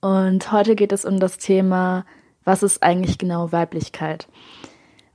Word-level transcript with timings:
Und 0.00 0.52
heute 0.52 0.76
geht 0.76 0.92
es 0.92 1.04
um 1.04 1.18
das 1.20 1.38
Thema, 1.38 2.04
was 2.44 2.62
ist 2.62 2.82
eigentlich 2.82 3.18
genau 3.18 3.52
Weiblichkeit? 3.52 4.28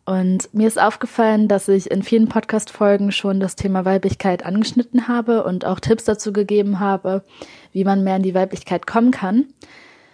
Und 0.06 0.54
mir 0.54 0.68
ist 0.68 0.82
aufgefallen, 0.82 1.48
dass 1.48 1.70
ich 1.70 1.90
in 1.90 2.04
vielen 2.04 2.28
Podcast-Folgen 2.28 3.14
schon 3.14 3.40
das 3.40 3.56
Thema 3.56 3.86
Weiblichkeit 3.86 4.46
angeschnitten 4.46 5.08
habe 5.08 5.46
und 5.46 5.66
auch 5.66 5.80
Tipps 5.80 6.04
dazu 6.04 6.34
gegeben 6.34 6.82
habe, 6.82 7.24
wie 7.72 7.86
man 7.86 8.04
mehr 8.04 8.18
in 8.18 8.24
die 8.24 8.36
Weiblichkeit 8.36 8.86
kommen 8.86 9.12
kann. 9.12 9.46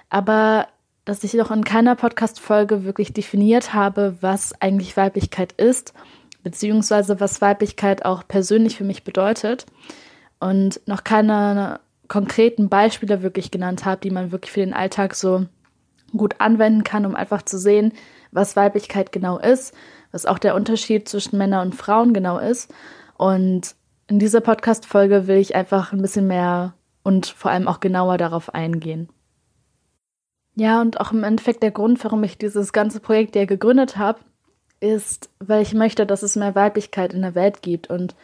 Aber 0.09 0.67
dass 1.05 1.23
ich 1.23 1.33
noch 1.33 1.49
in 1.49 1.63
keiner 1.63 1.95
Podcast-Folge 1.95 2.83
wirklich 2.83 3.13
definiert 3.13 3.73
habe, 3.73 4.15
was 4.21 4.53
eigentlich 4.61 4.95
Weiblichkeit 4.95 5.53
ist, 5.53 5.93
beziehungsweise 6.43 7.19
was 7.19 7.41
Weiblichkeit 7.41 8.05
auch 8.05 8.27
persönlich 8.27 8.77
für 8.77 8.83
mich 8.83 9.03
bedeutet. 9.03 9.65
Und 10.39 10.81
noch 10.85 11.03
keine 11.03 11.79
konkreten 12.09 12.67
Beispiele 12.67 13.21
wirklich 13.21 13.51
genannt 13.51 13.85
habe, 13.85 14.01
die 14.01 14.11
man 14.11 14.31
wirklich 14.31 14.51
für 14.51 14.59
den 14.59 14.73
Alltag 14.73 15.15
so 15.15 15.45
gut 16.11 16.35
anwenden 16.39 16.83
kann, 16.83 17.05
um 17.05 17.15
einfach 17.15 17.43
zu 17.43 17.57
sehen, 17.57 17.93
was 18.31 18.55
Weiblichkeit 18.55 19.11
genau 19.11 19.37
ist, 19.37 19.73
was 20.11 20.25
auch 20.25 20.39
der 20.39 20.55
Unterschied 20.55 21.07
zwischen 21.07 21.37
Männern 21.37 21.67
und 21.67 21.75
Frauen 21.75 22.13
genau 22.13 22.39
ist. 22.39 22.73
Und 23.17 23.75
in 24.07 24.19
dieser 24.19 24.41
Podcast-Folge 24.41 25.27
will 25.27 25.37
ich 25.37 25.55
einfach 25.55 25.93
ein 25.93 26.01
bisschen 26.01 26.27
mehr 26.27 26.73
und 27.03 27.27
vor 27.27 27.51
allem 27.51 27.67
auch 27.67 27.79
genauer 27.79 28.17
darauf 28.17 28.53
eingehen. 28.53 29.09
Ja, 30.55 30.81
und 30.81 30.99
auch 30.99 31.11
im 31.11 31.23
Endeffekt 31.23 31.63
der 31.63 31.71
Grund, 31.71 32.03
warum 32.03 32.23
ich 32.23 32.37
dieses 32.37 32.73
ganze 32.73 32.99
Projekt 32.99 33.35
ja 33.35 33.45
gegründet 33.45 33.97
habe, 33.97 34.19
ist, 34.79 35.29
weil 35.39 35.61
ich 35.61 35.73
möchte, 35.73 36.05
dass 36.05 36.23
es 36.23 36.35
mehr 36.35 36.55
Weiblichkeit 36.55 37.13
in 37.13 37.21
der 37.21 37.35
Welt 37.35 37.61
gibt 37.61 37.89
und 37.89 38.15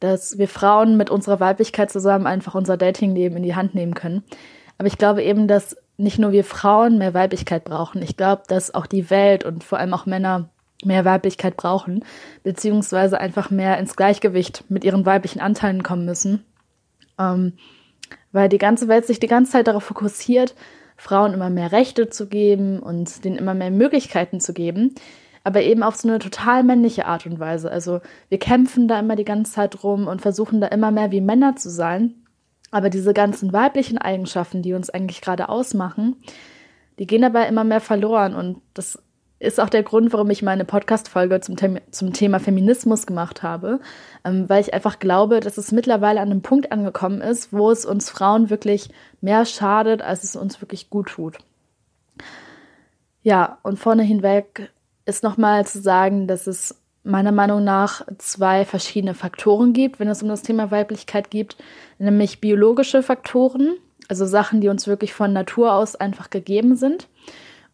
dass 0.00 0.38
wir 0.38 0.48
Frauen 0.48 0.96
mit 0.96 1.10
unserer 1.10 1.40
Weiblichkeit 1.40 1.90
zusammen 1.90 2.26
einfach 2.26 2.54
unser 2.54 2.76
Datingleben 2.76 3.36
in 3.36 3.42
die 3.42 3.54
Hand 3.54 3.74
nehmen 3.74 3.94
können. 3.94 4.24
Aber 4.78 4.86
ich 4.86 4.98
glaube 4.98 5.22
eben, 5.22 5.46
dass 5.46 5.76
nicht 5.98 6.18
nur 6.18 6.32
wir 6.32 6.44
Frauen 6.44 6.98
mehr 6.98 7.12
Weiblichkeit 7.12 7.64
brauchen. 7.64 8.02
Ich 8.02 8.16
glaube, 8.16 8.42
dass 8.48 8.74
auch 8.74 8.86
die 8.86 9.10
Welt 9.10 9.44
und 9.44 9.62
vor 9.62 9.78
allem 9.78 9.92
auch 9.92 10.06
Männer 10.06 10.48
mehr 10.82 11.04
Weiblichkeit 11.04 11.58
brauchen, 11.58 12.04
beziehungsweise 12.42 13.20
einfach 13.20 13.50
mehr 13.50 13.78
ins 13.78 13.96
Gleichgewicht 13.96 14.64
mit 14.70 14.82
ihren 14.82 15.04
weiblichen 15.04 15.40
Anteilen 15.40 15.82
kommen 15.82 16.06
müssen. 16.06 16.44
Ähm, 17.18 17.52
weil 18.32 18.48
die 18.48 18.58
ganze 18.58 18.88
Welt 18.88 19.06
sich 19.06 19.20
die 19.20 19.26
ganze 19.26 19.52
Zeit 19.52 19.66
darauf 19.66 19.84
fokussiert, 19.84 20.54
Frauen 20.96 21.34
immer 21.34 21.50
mehr 21.50 21.72
Rechte 21.72 22.08
zu 22.08 22.28
geben 22.28 22.80
und 22.80 23.24
denen 23.24 23.36
immer 23.36 23.54
mehr 23.54 23.70
Möglichkeiten 23.70 24.40
zu 24.40 24.54
geben 24.54 24.94
aber 25.44 25.62
eben 25.62 25.82
auf 25.82 25.96
so 25.96 26.08
eine 26.08 26.18
total 26.18 26.62
männliche 26.62 27.06
Art 27.06 27.26
und 27.26 27.38
Weise. 27.38 27.70
Also 27.70 28.00
wir 28.28 28.38
kämpfen 28.38 28.88
da 28.88 28.98
immer 28.98 29.16
die 29.16 29.24
ganze 29.24 29.52
Zeit 29.52 29.82
rum 29.82 30.06
und 30.06 30.20
versuchen 30.20 30.60
da 30.60 30.68
immer 30.68 30.90
mehr 30.90 31.10
wie 31.10 31.20
Männer 31.20 31.56
zu 31.56 31.70
sein. 31.70 32.14
Aber 32.70 32.90
diese 32.90 33.14
ganzen 33.14 33.52
weiblichen 33.52 33.98
Eigenschaften, 33.98 34.62
die 34.62 34.74
uns 34.74 34.90
eigentlich 34.90 35.20
gerade 35.20 35.48
ausmachen, 35.48 36.16
die 36.98 37.06
gehen 37.06 37.22
dabei 37.22 37.48
immer 37.48 37.64
mehr 37.64 37.80
verloren. 37.80 38.34
Und 38.34 38.60
das 38.74 39.02
ist 39.40 39.58
auch 39.58 39.70
der 39.70 39.82
Grund, 39.82 40.12
warum 40.12 40.28
ich 40.30 40.42
meine 40.42 40.66
Podcast-Folge 40.66 41.40
zum, 41.40 41.56
zum 41.90 42.12
Thema 42.12 42.38
Feminismus 42.38 43.06
gemacht 43.06 43.42
habe, 43.42 43.80
ähm, 44.24 44.48
weil 44.48 44.60
ich 44.60 44.74
einfach 44.74 44.98
glaube, 44.98 45.40
dass 45.40 45.56
es 45.56 45.72
mittlerweile 45.72 46.20
an 46.20 46.30
einem 46.30 46.42
Punkt 46.42 46.70
angekommen 46.70 47.22
ist, 47.22 47.52
wo 47.52 47.70
es 47.70 47.86
uns 47.86 48.10
Frauen 48.10 48.50
wirklich 48.50 48.90
mehr 49.22 49.46
schadet, 49.46 50.02
als 50.02 50.22
es 50.22 50.36
uns 50.36 50.60
wirklich 50.60 50.90
gut 50.90 51.08
tut. 51.08 51.38
Ja, 53.22 53.58
und 53.62 53.78
vorne 53.78 54.02
hinweg 54.02 54.70
ist 55.10 55.22
nochmal 55.22 55.66
zu 55.66 55.80
sagen, 55.80 56.26
dass 56.26 56.46
es 56.46 56.80
meiner 57.02 57.32
Meinung 57.32 57.64
nach 57.64 58.02
zwei 58.18 58.64
verschiedene 58.64 59.14
Faktoren 59.14 59.72
gibt, 59.72 60.00
wenn 60.00 60.08
es 60.08 60.22
um 60.22 60.28
das 60.28 60.42
Thema 60.42 60.70
Weiblichkeit 60.70 61.30
geht, 61.30 61.56
nämlich 61.98 62.40
biologische 62.40 63.02
Faktoren, 63.02 63.74
also 64.08 64.26
Sachen, 64.26 64.60
die 64.60 64.68
uns 64.68 64.86
wirklich 64.86 65.12
von 65.12 65.32
Natur 65.32 65.74
aus 65.74 65.96
einfach 65.96 66.30
gegeben 66.30 66.76
sind 66.76 67.08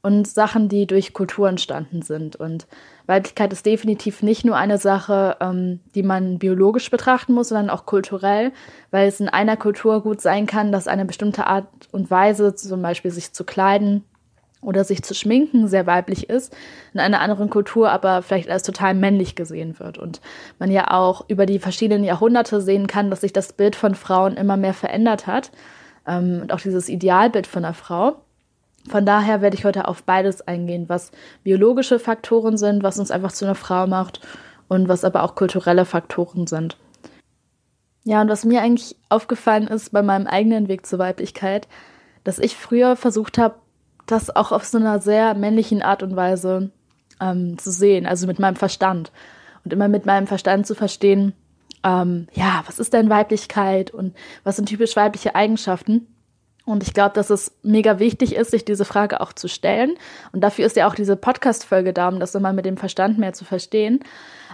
und 0.03 0.29
Sachen, 0.29 0.69
die 0.69 0.87
durch 0.87 1.13
Kultur 1.13 1.49
entstanden 1.49 2.03
sind. 2.03 2.37
Und 2.37 2.69
Weiblichkeit 3.07 3.53
ist 3.53 3.67
definitiv 3.67 4.23
nicht 4.23 4.45
nur 4.45 4.57
eine 4.57 4.79
Sache, 4.79 5.37
ähm, 5.41 5.81
die 5.95 6.05
man 6.05 6.39
biologisch 6.39 6.91
betrachten 6.91 7.33
muss, 7.33 7.49
sondern 7.49 7.71
auch 7.71 7.87
kulturell, 7.87 8.53
weil 8.93 9.09
es 9.09 9.19
in 9.19 9.29
einer 9.29 9.57
Kultur 9.57 10.03
gut 10.03 10.21
sein 10.21 10.47
kann, 10.47 10.71
dass 10.71 10.87
eine 10.87 11.05
bestimmte 11.05 11.47
Art 11.47 11.67
und 11.91 12.11
Weise, 12.11 12.55
zum 12.55 12.83
Beispiel 12.83 13.11
sich 13.11 13.33
zu 13.33 13.43
kleiden, 13.43 14.05
oder 14.61 14.85
sich 14.85 15.03
zu 15.03 15.15
schminken 15.15 15.69
sehr 15.69 15.87
weiblich 15.87 16.29
ist, 16.29 16.55
in 16.93 17.01
einer 17.01 17.21
anderen 17.21 17.51
Kultur 17.51 17.91
aber 17.91 18.23
vielleicht 18.23 18.51
als 18.51 18.63
total 18.63 18.95
männlich 18.95 19.35
gesehen 19.35 19.79
wird. 19.79 19.99
Und 19.99 20.21
man 20.59 20.71
ja 20.71 20.91
auch 20.91 21.25
über 21.29 21.47
die 21.47 21.59
verschiedenen 21.59 22.05
Jahrhunderte 22.05 22.61
sehen 22.61 22.87
kann, 22.87 23.11
dass 23.11 23.21
sich 23.21 23.33
das 23.33 23.53
Bild 23.53 23.77
von 23.77 23.95
Frauen 23.95 24.37
immer 24.37 24.57
mehr 24.57 24.75
verändert 24.75 25.27
hat 25.27 25.51
ähm, 26.07 26.41
und 26.43 26.53
auch 26.53 26.61
dieses 26.61 26.89
Idealbild 26.89 27.47
von 27.47 27.65
einer 27.65 27.75
Frau. 27.75 28.17
Von 28.89 29.05
daher 29.05 29.43
werde 29.43 29.57
ich 29.57 29.65
heute 29.65 29.89
auf 29.89 30.05
beides 30.05 30.47
eingehen, 30.47 30.89
was 30.89 31.11
biologische 31.43 31.99
Faktoren 31.99 32.57
sind, 32.57 32.83
was 32.83 32.99
uns 32.99 33.11
einfach 33.11 33.33
zu 33.33 33.45
einer 33.45 33.57
Frau 33.57 33.87
macht 33.87 34.21
und 34.69 34.89
was 34.89 35.05
aber 35.05 35.23
auch 35.23 35.35
kulturelle 35.35 35.85
Faktoren 35.85 36.47
sind. 36.47 36.77
Ja, 38.05 38.21
und 38.21 38.29
was 38.29 38.45
mir 38.45 38.63
eigentlich 38.63 38.95
aufgefallen 39.09 39.67
ist 39.67 39.91
bei 39.91 40.03
meinem 40.03 40.29
eigenen 40.29 40.69
Weg 40.69 40.87
zur 40.87 41.01
Weiblichkeit, 41.01 41.67
dass 42.23 42.39
ich 42.39 42.57
früher 42.57 42.95
versucht 42.95 43.39
habe, 43.39 43.57
das 44.07 44.35
auch 44.35 44.53
auf 44.53 44.65
so 44.65 44.79
einer 44.79 45.01
sehr 45.01 45.35
männlichen 45.35 45.83
Art 45.83 46.03
und 46.03 46.17
Weise 46.17 46.71
ähm, 47.21 47.59
zu 47.59 47.71
sehen, 47.71 48.07
also 48.07 48.27
mit 48.27 48.39
meinem 48.39 48.57
Verstand. 48.57 49.13
Und 49.65 49.73
immer 49.73 49.89
mit 49.89 50.07
meinem 50.07 50.27
Verstand 50.27 50.67
zu 50.67 50.75
verstehen, 50.75 51.33
ähm, 51.85 52.29
ja, 52.33 52.63
was 52.67 52.79
ist 52.79 52.93
denn 52.93 53.11
Weiblichkeit 53.11 53.91
und 53.91 54.15
was 54.45 54.57
sind 54.57 54.69
typisch 54.69 54.97
weibliche 54.97 55.35
Eigenschaften? 55.35 56.07
Und 56.65 56.83
ich 56.83 56.95
glaube, 56.95 57.15
dass 57.15 57.31
es 57.31 57.57
mega 57.63 58.01
wichtig 58.01 58.35
ist, 58.35 58.51
sich 58.51 58.65
diese 58.65 58.85
Frage 58.85 59.21
auch 59.21 59.33
zu 59.33 59.49
stellen. 59.49 59.97
Und 60.33 60.41
dafür 60.41 60.67
ist 60.67 60.77
ja 60.77 60.89
auch 60.89 60.97
diese 60.97 61.15
Podcast-Folge 61.15 61.93
da, 61.93 62.09
um 62.09 62.19
das 62.19 62.35
immer 62.35 62.53
mit 62.53 62.67
dem 62.67 62.77
Verstand 62.77 63.19
mehr 63.19 63.33
zu 63.33 63.45
verstehen. 63.45 64.01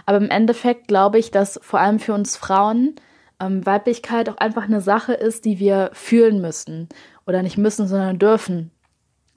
Aber 0.05 0.17
im 0.17 0.29
Endeffekt 0.29 0.87
glaube 0.87 1.17
ich, 1.17 1.31
dass 1.31 1.59
vor 1.63 1.79
allem 1.79 1.97
für 1.97 2.13
uns 2.13 2.37
Frauen 2.37 2.95
ähm, 3.39 3.65
Weiblichkeit 3.65 4.29
auch 4.29 4.37
einfach 4.37 4.65
eine 4.65 4.81
Sache 4.81 5.13
ist, 5.13 5.43
die 5.45 5.57
wir 5.57 5.89
fühlen 5.93 6.39
müssen. 6.39 6.87
Oder 7.25 7.41
nicht 7.41 7.57
müssen, 7.57 7.87
sondern 7.87 8.19
dürfen. 8.19 8.69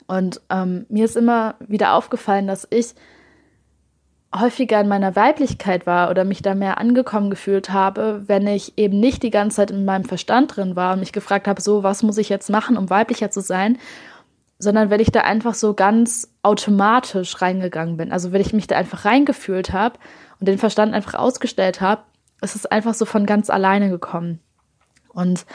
Und 0.06 0.40
ähm, 0.50 0.86
mir 0.88 1.04
ist 1.04 1.16
immer 1.16 1.56
wieder 1.60 1.94
aufgefallen, 1.94 2.46
dass 2.46 2.66
ich 2.70 2.94
häufiger 4.34 4.80
in 4.80 4.88
meiner 4.88 5.16
Weiblichkeit 5.16 5.86
war 5.86 6.10
oder 6.10 6.24
mich 6.24 6.42
da 6.42 6.54
mehr 6.54 6.78
angekommen 6.78 7.30
gefühlt 7.30 7.70
habe, 7.70 8.22
wenn 8.26 8.46
ich 8.46 8.76
eben 8.76 9.00
nicht 9.00 9.22
die 9.22 9.30
ganze 9.30 9.56
Zeit 9.56 9.70
in 9.70 9.84
meinem 9.84 10.04
Verstand 10.04 10.56
drin 10.56 10.76
war 10.76 10.92
und 10.92 11.00
mich 11.00 11.12
gefragt 11.12 11.48
habe, 11.48 11.60
so, 11.60 11.82
was 11.82 12.02
muss 12.02 12.18
ich 12.18 12.28
jetzt 12.28 12.50
machen, 12.50 12.76
um 12.76 12.90
weiblicher 12.90 13.30
zu 13.30 13.40
sein, 13.40 13.78
sondern 14.58 14.90
wenn 14.90 15.00
ich 15.00 15.12
da 15.12 15.20
einfach 15.20 15.54
so 15.54 15.74
ganz 15.74 16.32
automatisch 16.42 17.40
reingegangen 17.40 17.96
bin. 17.96 18.12
Also 18.12 18.32
wenn 18.32 18.40
ich 18.40 18.52
mich 18.52 18.66
da 18.66 18.76
einfach 18.76 19.04
reingefühlt 19.04 19.72
habe 19.72 19.98
und 20.40 20.48
den 20.48 20.58
Verstand 20.58 20.94
einfach 20.94 21.14
ausgestellt 21.14 21.80
habe, 21.80 22.02
ist 22.40 22.56
es 22.56 22.66
einfach 22.66 22.94
so 22.94 23.04
von 23.04 23.26
ganz 23.26 23.50
alleine 23.50 23.90
gekommen. 23.90 24.40
Und 25.12 25.46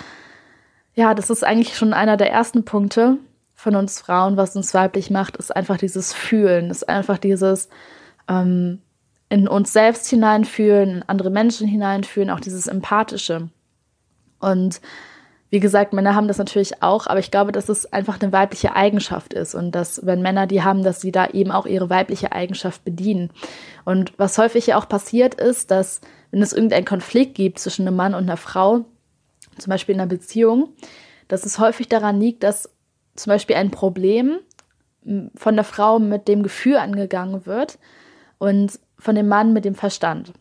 ja, 0.93 1.13
das 1.13 1.29
ist 1.29 1.43
eigentlich 1.43 1.77
schon 1.77 1.93
einer 1.93 2.17
der 2.17 2.31
ersten 2.31 2.65
Punkte, 2.65 3.17
von 3.61 3.75
uns 3.75 4.01
Frauen, 4.01 4.37
was 4.37 4.55
uns 4.55 4.73
weiblich 4.73 5.11
macht, 5.11 5.37
ist 5.37 5.55
einfach 5.55 5.77
dieses 5.77 6.13
Fühlen, 6.13 6.71
ist 6.71 6.89
einfach 6.89 7.19
dieses 7.19 7.69
ähm, 8.27 8.81
in 9.29 9.47
uns 9.47 9.71
selbst 9.71 10.07
hineinfühlen, 10.07 10.89
in 10.89 11.03
andere 11.03 11.29
Menschen 11.29 11.67
hineinfühlen, 11.67 12.31
auch 12.31 12.39
dieses 12.39 12.65
Empathische. 12.65 13.49
Und 14.39 14.81
wie 15.51 15.59
gesagt, 15.59 15.93
Männer 15.93 16.15
haben 16.15 16.27
das 16.27 16.39
natürlich 16.39 16.81
auch, 16.81 17.05
aber 17.05 17.19
ich 17.19 17.29
glaube, 17.29 17.51
dass 17.51 17.69
es 17.69 17.93
einfach 17.93 18.19
eine 18.19 18.31
weibliche 18.31 18.75
Eigenschaft 18.75 19.31
ist 19.31 19.53
und 19.53 19.73
dass, 19.73 20.03
wenn 20.07 20.23
Männer 20.23 20.47
die 20.47 20.63
haben, 20.63 20.81
dass 20.81 20.99
sie 20.99 21.11
da 21.11 21.27
eben 21.27 21.51
auch 21.51 21.67
ihre 21.67 21.91
weibliche 21.91 22.31
Eigenschaft 22.31 22.83
bedienen. 22.83 23.29
Und 23.85 24.17
was 24.17 24.39
häufig 24.39 24.65
ja 24.65 24.77
auch 24.77 24.89
passiert 24.89 25.35
ist, 25.35 25.69
dass, 25.69 26.01
wenn 26.31 26.41
es 26.41 26.51
irgendeinen 26.51 26.85
Konflikt 26.85 27.35
gibt 27.35 27.59
zwischen 27.59 27.87
einem 27.87 27.95
Mann 27.95 28.15
und 28.15 28.23
einer 28.23 28.37
Frau, 28.37 28.85
zum 29.59 29.69
Beispiel 29.69 29.93
in 29.93 30.01
einer 30.01 30.09
Beziehung, 30.09 30.69
dass 31.27 31.45
es 31.45 31.59
häufig 31.59 31.87
daran 31.89 32.19
liegt, 32.19 32.41
dass 32.41 32.67
zum 33.21 33.31
Beispiel 33.31 33.55
ein 33.55 33.71
Problem 33.71 34.39
von 35.35 35.55
der 35.55 35.63
Frau 35.63 35.99
mit 35.99 36.27
dem 36.27 36.43
Gefühl 36.43 36.77
angegangen 36.77 37.45
wird 37.45 37.79
und 38.37 38.79
von 38.97 39.15
dem 39.15 39.27
Mann 39.27 39.53
mit 39.53 39.65
dem 39.65 39.75
Verstand. 39.75 40.33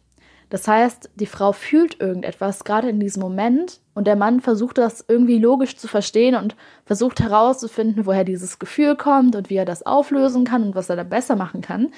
Das 0.50 0.66
heißt, 0.66 1.10
die 1.14 1.26
Frau 1.26 1.52
fühlt 1.52 2.00
irgendetwas 2.00 2.64
gerade 2.64 2.88
in 2.88 3.00
diesem 3.00 3.22
Moment 3.22 3.80
Und 3.94 4.06
der 4.06 4.16
Mann 4.16 4.40
versucht 4.40 4.78
das 4.78 5.04
irgendwie 5.06 5.38
logisch 5.38 5.76
zu 5.76 5.86
verstehen 5.86 6.34
und 6.34 6.56
versucht 6.86 7.20
herauszufinden, 7.20 8.06
woher 8.06 8.24
dieses 8.24 8.58
Gefühl 8.58 8.96
kommt 8.96 9.36
und 9.36 9.50
wie 9.50 9.56
er 9.56 9.64
das 9.64 9.84
auflösen 9.84 10.44
kann 10.44 10.62
und 10.62 10.74
was 10.74 10.88
er 10.88 10.96
da 10.96 11.04
besser 11.04 11.36
machen 11.36 11.60
kann. 11.60 11.92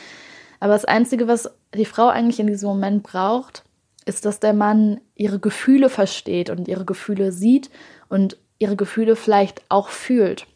Aber 0.60 0.72
das 0.72 0.84
Einzige, 0.84 1.28
was 1.28 1.50
die 1.74 1.84
Frau 1.84 2.08
eigentlich 2.08 2.40
in 2.40 2.46
diesem 2.46 2.68
Moment 2.68 3.04
braucht, 3.04 3.64
ist, 4.04 4.24
dass 4.24 4.40
der 4.40 4.52
Mann 4.52 5.00
ihre 5.14 5.38
Gefühle 5.38 5.88
versteht 5.88 6.50
und 6.50 6.68
ihre 6.68 6.84
Gefühle 6.84 7.32
sieht 7.32 7.70
und 8.08 8.36
ihre 8.58 8.76
Gefühle 8.76 9.16
vielleicht 9.16 9.62
auch 9.68 9.88
fühlt. 9.88 10.46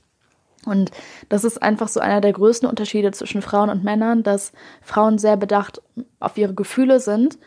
Und 0.67 0.91
das 1.29 1.45
ist 1.45 1.63
einfach 1.63 1.89
so 1.89 2.01
einer 2.01 2.21
der 2.21 2.33
größten 2.33 2.69
Unterschiede 2.69 3.13
zwischen 3.13 3.41
Frauen 3.41 3.71
und 3.71 3.85
Männern, 3.85 4.23
dass 4.23 4.53
Frauen 4.83 5.19
sehr 5.19 5.37
bedacht 5.37 5.81
auf 6.21 6.37
ihre 6.37 6.55
Gefühle 6.55 7.01
sind 7.01 7.39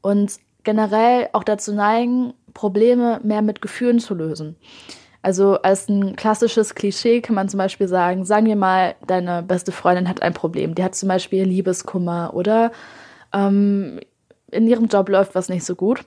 und 0.00 0.38
generell 0.64 1.28
auch 1.32 1.44
dazu 1.44 1.74
neigen, 1.74 2.34
Probleme 2.54 3.20
mehr 3.22 3.42
mit 3.42 3.60
Gefühlen 3.60 3.98
zu 3.98 4.14
lösen. 4.14 4.56
Also 5.22 5.60
als 5.62 5.88
ein 5.88 6.16
klassisches 6.16 6.74
Klischee 6.74 7.20
kann 7.20 7.34
man 7.34 7.48
zum 7.48 7.58
Beispiel 7.58 7.88
sagen, 7.88 8.24
sagen 8.24 8.46
wir 8.46 8.56
mal, 8.56 8.94
deine 9.06 9.42
beste 9.42 9.72
Freundin 9.72 10.08
hat 10.08 10.22
ein 10.22 10.32
Problem. 10.32 10.74
Die 10.74 10.84
hat 10.84 10.94
zum 10.94 11.08
Beispiel 11.08 11.44
Liebeskummer 11.44 12.30
oder 12.34 12.70
ähm, 13.32 14.00
in 14.50 14.66
ihrem 14.66 14.86
Job 14.86 15.08
läuft 15.08 15.34
was 15.34 15.48
nicht 15.48 15.64
so 15.64 15.74
gut 15.74 16.04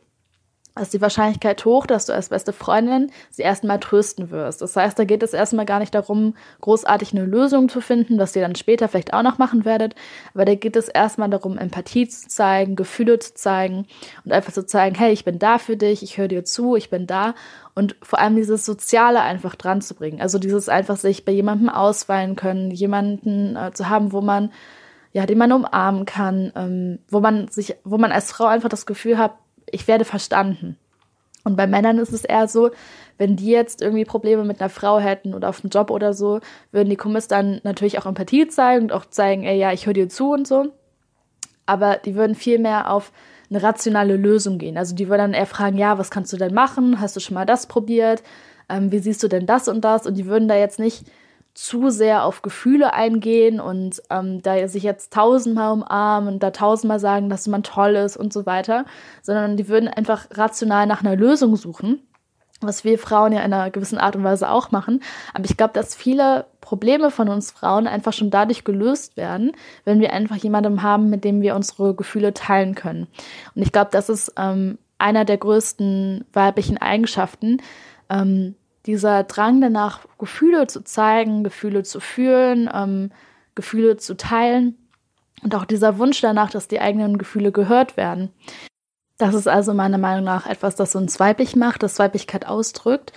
ist 0.82 0.94
die 0.94 1.02
Wahrscheinlichkeit 1.02 1.64
hoch, 1.66 1.86
dass 1.86 2.06
du 2.06 2.14
als 2.14 2.30
beste 2.30 2.54
Freundin 2.54 3.12
sie 3.30 3.42
erstmal 3.42 3.80
trösten 3.80 4.32
wirst. 4.32 4.62
Das 4.62 4.76
heißt, 4.76 4.98
da 4.98 5.06
geht 5.06 5.24
es 5.24 5.34
erstmal 5.34 5.66
gar 5.66 5.80
nicht 5.80 5.94
darum, 5.96 6.36
großartig 6.62 7.14
eine 7.14 7.26
Lösung 7.26 7.70
zu 7.70 7.82
finden, 7.82 8.18
was 8.18 8.36
ihr 8.36 8.42
dann 8.42 8.56
später 8.56 8.88
vielleicht 8.88 9.14
auch 9.14 9.24
noch 9.24 9.38
machen 9.38 9.66
werdet. 9.66 9.96
Aber 10.34 10.46
da 10.46 10.56
geht 10.56 10.76
es 10.76 10.88
erstmal 10.90 11.30
darum, 11.30 11.58
Empathie 11.58 12.08
zu 12.08 12.28
zeigen, 12.28 12.76
Gefühle 12.76 13.20
zu 13.20 13.34
zeigen 13.34 13.86
und 14.26 14.32
einfach 14.32 14.54
zu 14.54 14.66
zeigen, 14.66 14.96
hey, 14.96 15.12
ich 15.12 15.26
bin 15.26 15.40
da 15.40 15.58
für 15.58 15.78
dich, 15.78 16.04
ich 16.04 16.18
höre 16.18 16.28
dir 16.28 16.44
zu, 16.44 16.76
ich 16.76 16.90
bin 16.90 17.08
da. 17.08 17.36
Und 17.74 17.96
vor 18.02 18.20
allem 18.20 18.36
dieses 18.36 18.66
Soziale 18.66 19.22
einfach 19.22 19.56
dran 19.56 19.82
zu 19.82 19.96
bringen. 19.96 20.22
Also 20.22 20.40
dieses 20.40 20.70
einfach 20.70 20.98
sich 20.98 21.26
bei 21.26 21.32
jemandem 21.32 21.70
ausweihen 21.70 22.36
können, 22.36 22.72
jemanden 22.72 23.56
äh, 23.56 23.72
zu 23.74 23.90
haben, 23.90 24.12
wo 24.12 24.22
man 24.22 24.52
ja, 25.14 25.26
den 25.26 25.38
man 25.38 25.52
umarmen 25.52 26.06
kann, 26.06 26.52
ähm, 26.56 27.00
wo 27.10 27.20
man 27.20 27.48
sich, 27.50 27.76
wo 27.84 27.98
man 27.98 28.12
als 28.12 28.32
Frau 28.32 28.46
einfach 28.46 28.70
das 28.70 28.86
Gefühl 28.86 29.18
hat, 29.18 29.34
ich 29.72 29.88
werde 29.88 30.06
verstanden. 30.06 30.78
Und 31.44 31.56
bei 31.56 31.66
Männern 31.66 31.98
ist 31.98 32.14
es 32.14 32.24
eher 32.24 32.48
so, 32.48 32.72
wenn 33.18 33.36
die 33.36 33.50
jetzt 33.50 33.82
irgendwie 33.82 34.06
Probleme 34.06 34.44
mit 34.44 34.62
einer 34.62 34.70
Frau 34.70 35.00
hätten 35.00 35.34
oder 35.34 35.50
auf 35.50 35.62
dem 35.62 35.70
Job 35.70 35.90
oder 35.90 36.14
so, 36.14 36.40
würden 36.72 36.90
die 36.90 36.96
Kumpels 36.96 37.28
dann 37.28 37.62
natürlich 37.64 37.98
auch 38.00 38.06
Empathie 38.06 38.48
zeigen 38.48 38.84
und 38.84 38.92
auch 38.92 39.06
zeigen, 39.06 39.44
ey, 39.44 39.58
ja, 39.58 39.72
ich 39.72 39.86
höre 39.86 39.94
dir 39.94 40.10
zu 40.10 40.32
und 40.32 40.48
so. 40.48 40.68
Aber 41.66 41.98
die 41.98 42.16
würden 42.16 42.36
viel 42.36 42.60
mehr 42.60 42.92
auf 42.92 43.12
eine 43.50 43.62
rationale 43.62 44.16
Lösung 44.18 44.58
gehen. 44.58 44.78
Also 44.78 44.96
die 44.96 45.08
würden 45.08 45.32
dann 45.32 45.34
eher 45.34 45.46
fragen, 45.46 45.78
ja, 45.78 45.98
was 45.98 46.12
kannst 46.12 46.32
du 46.32 46.38
denn 46.38 46.54
machen? 46.54 47.02
Hast 47.02 47.16
du 47.16 47.20
schon 47.20 47.36
mal 47.36 47.46
das 47.46 47.68
probiert? 47.68 48.24
Ähm, 48.70 48.92
wie 48.92 49.00
siehst 49.00 49.22
du 49.24 49.28
denn 49.28 49.46
das 49.46 49.68
und 49.68 49.82
das? 49.82 50.06
Und 50.06 50.16
die 50.16 50.28
würden 50.28 50.48
da 50.48 50.56
jetzt 50.56 50.80
nicht 50.80 51.06
zu 51.54 51.90
sehr 51.90 52.24
auf 52.26 52.42
Gefühle 52.42 52.94
eingehen 52.94 53.60
und 53.60 54.02
ähm, 54.10 54.42
da 54.42 54.68
sich 54.68 54.84
jetzt 54.84 55.14
tausendmal 55.14 55.74
umarmen 55.74 56.36
und 56.36 56.44
da 56.44 56.52
tausendmal 56.52 57.00
sagen, 57.00 57.30
dass 57.30 57.48
man 57.48 57.64
toll 57.64 57.96
ist 57.96 58.18
und 58.18 58.32
so 58.32 58.46
weiter, 58.46 58.86
sondern 59.22 59.58
die 59.58 59.68
würden 59.68 59.90
einfach 59.90 60.28
rational 60.32 60.88
nach 60.88 61.02
einer 61.02 61.16
Lösung 61.16 61.56
suchen, 61.58 62.00
was 62.62 62.84
wir 62.84 62.98
Frauen 62.98 63.34
ja 63.34 63.40
in 63.40 63.54
einer 63.54 63.70
gewissen 63.70 63.98
Art 63.98 64.16
und 64.16 64.24
Weise 64.24 64.50
auch 64.50 64.72
machen. 64.72 65.02
Aber 65.34 65.46
ich 65.46 65.58
glaube, 65.58 65.74
dass 65.74 65.94
viele 65.94 66.46
Probleme 66.62 67.12
von 67.12 67.28
uns 67.28 67.52
Frauen 67.52 67.88
einfach 67.88 68.14
schon 68.14 68.30
dadurch 68.30 68.64
gelöst 68.64 69.18
werden, 69.18 69.52
wenn 69.84 70.00
wir 70.00 70.14
einfach 70.14 70.38
jemandem 70.38 70.84
haben, 70.84 71.10
mit 71.10 71.24
dem 71.26 71.42
wir 71.42 71.56
unsere 71.56 71.96
Gefühle 71.96 72.34
teilen 72.34 72.76
können. 72.76 73.08
Und 73.56 73.62
ich 73.62 73.72
glaube, 73.72 73.90
das 73.92 74.10
ist 74.10 74.34
ähm, 74.38 74.78
einer 75.00 75.26
der 75.26 75.38
größten 75.38 76.26
weiblichen 76.32 76.78
Eigenschaften, 76.78 77.58
ähm, 78.10 78.56
dieser 78.86 79.24
Drang 79.24 79.62
danach, 79.62 80.02
Gefühle 80.18 80.68
zu 80.68 80.84
zeigen, 80.84 81.44
Gefühle 81.44 81.84
zu 81.84 82.00
fühlen, 82.00 82.70
ähm, 82.74 83.12
Gefühle 83.56 83.98
zu 83.98 84.18
teilen 84.18 84.78
und 85.44 85.56
auch 85.56 85.66
dieser 85.66 85.98
Wunsch 85.98 86.22
danach, 86.22 86.50
dass 86.50 86.68
die 86.68 86.80
eigenen 86.80 87.18
Gefühle 87.18 87.52
gehört 87.52 87.98
werden. 87.98 88.30
Das 89.18 89.36
ist 89.36 89.48
also 89.48 89.74
meiner 89.74 90.00
Meinung 90.00 90.24
nach 90.24 90.48
etwas, 90.48 90.76
das 90.76 90.96
uns 90.96 91.20
weiblich 91.20 91.56
macht, 91.56 91.84
das 91.84 92.00
Weiblichkeit 92.00 92.48
ausdrückt 92.48 93.14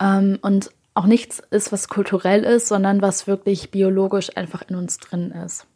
ähm, 0.00 0.38
und 0.40 0.70
auch 0.94 1.06
nichts 1.06 1.42
ist, 1.50 1.72
was 1.72 1.88
kulturell 1.88 2.42
ist, 2.42 2.68
sondern 2.68 3.02
was 3.02 3.26
wirklich 3.26 3.70
biologisch 3.70 4.34
einfach 4.34 4.62
in 4.68 4.76
uns 4.76 4.96
drin 4.96 5.30
ist. 5.30 5.66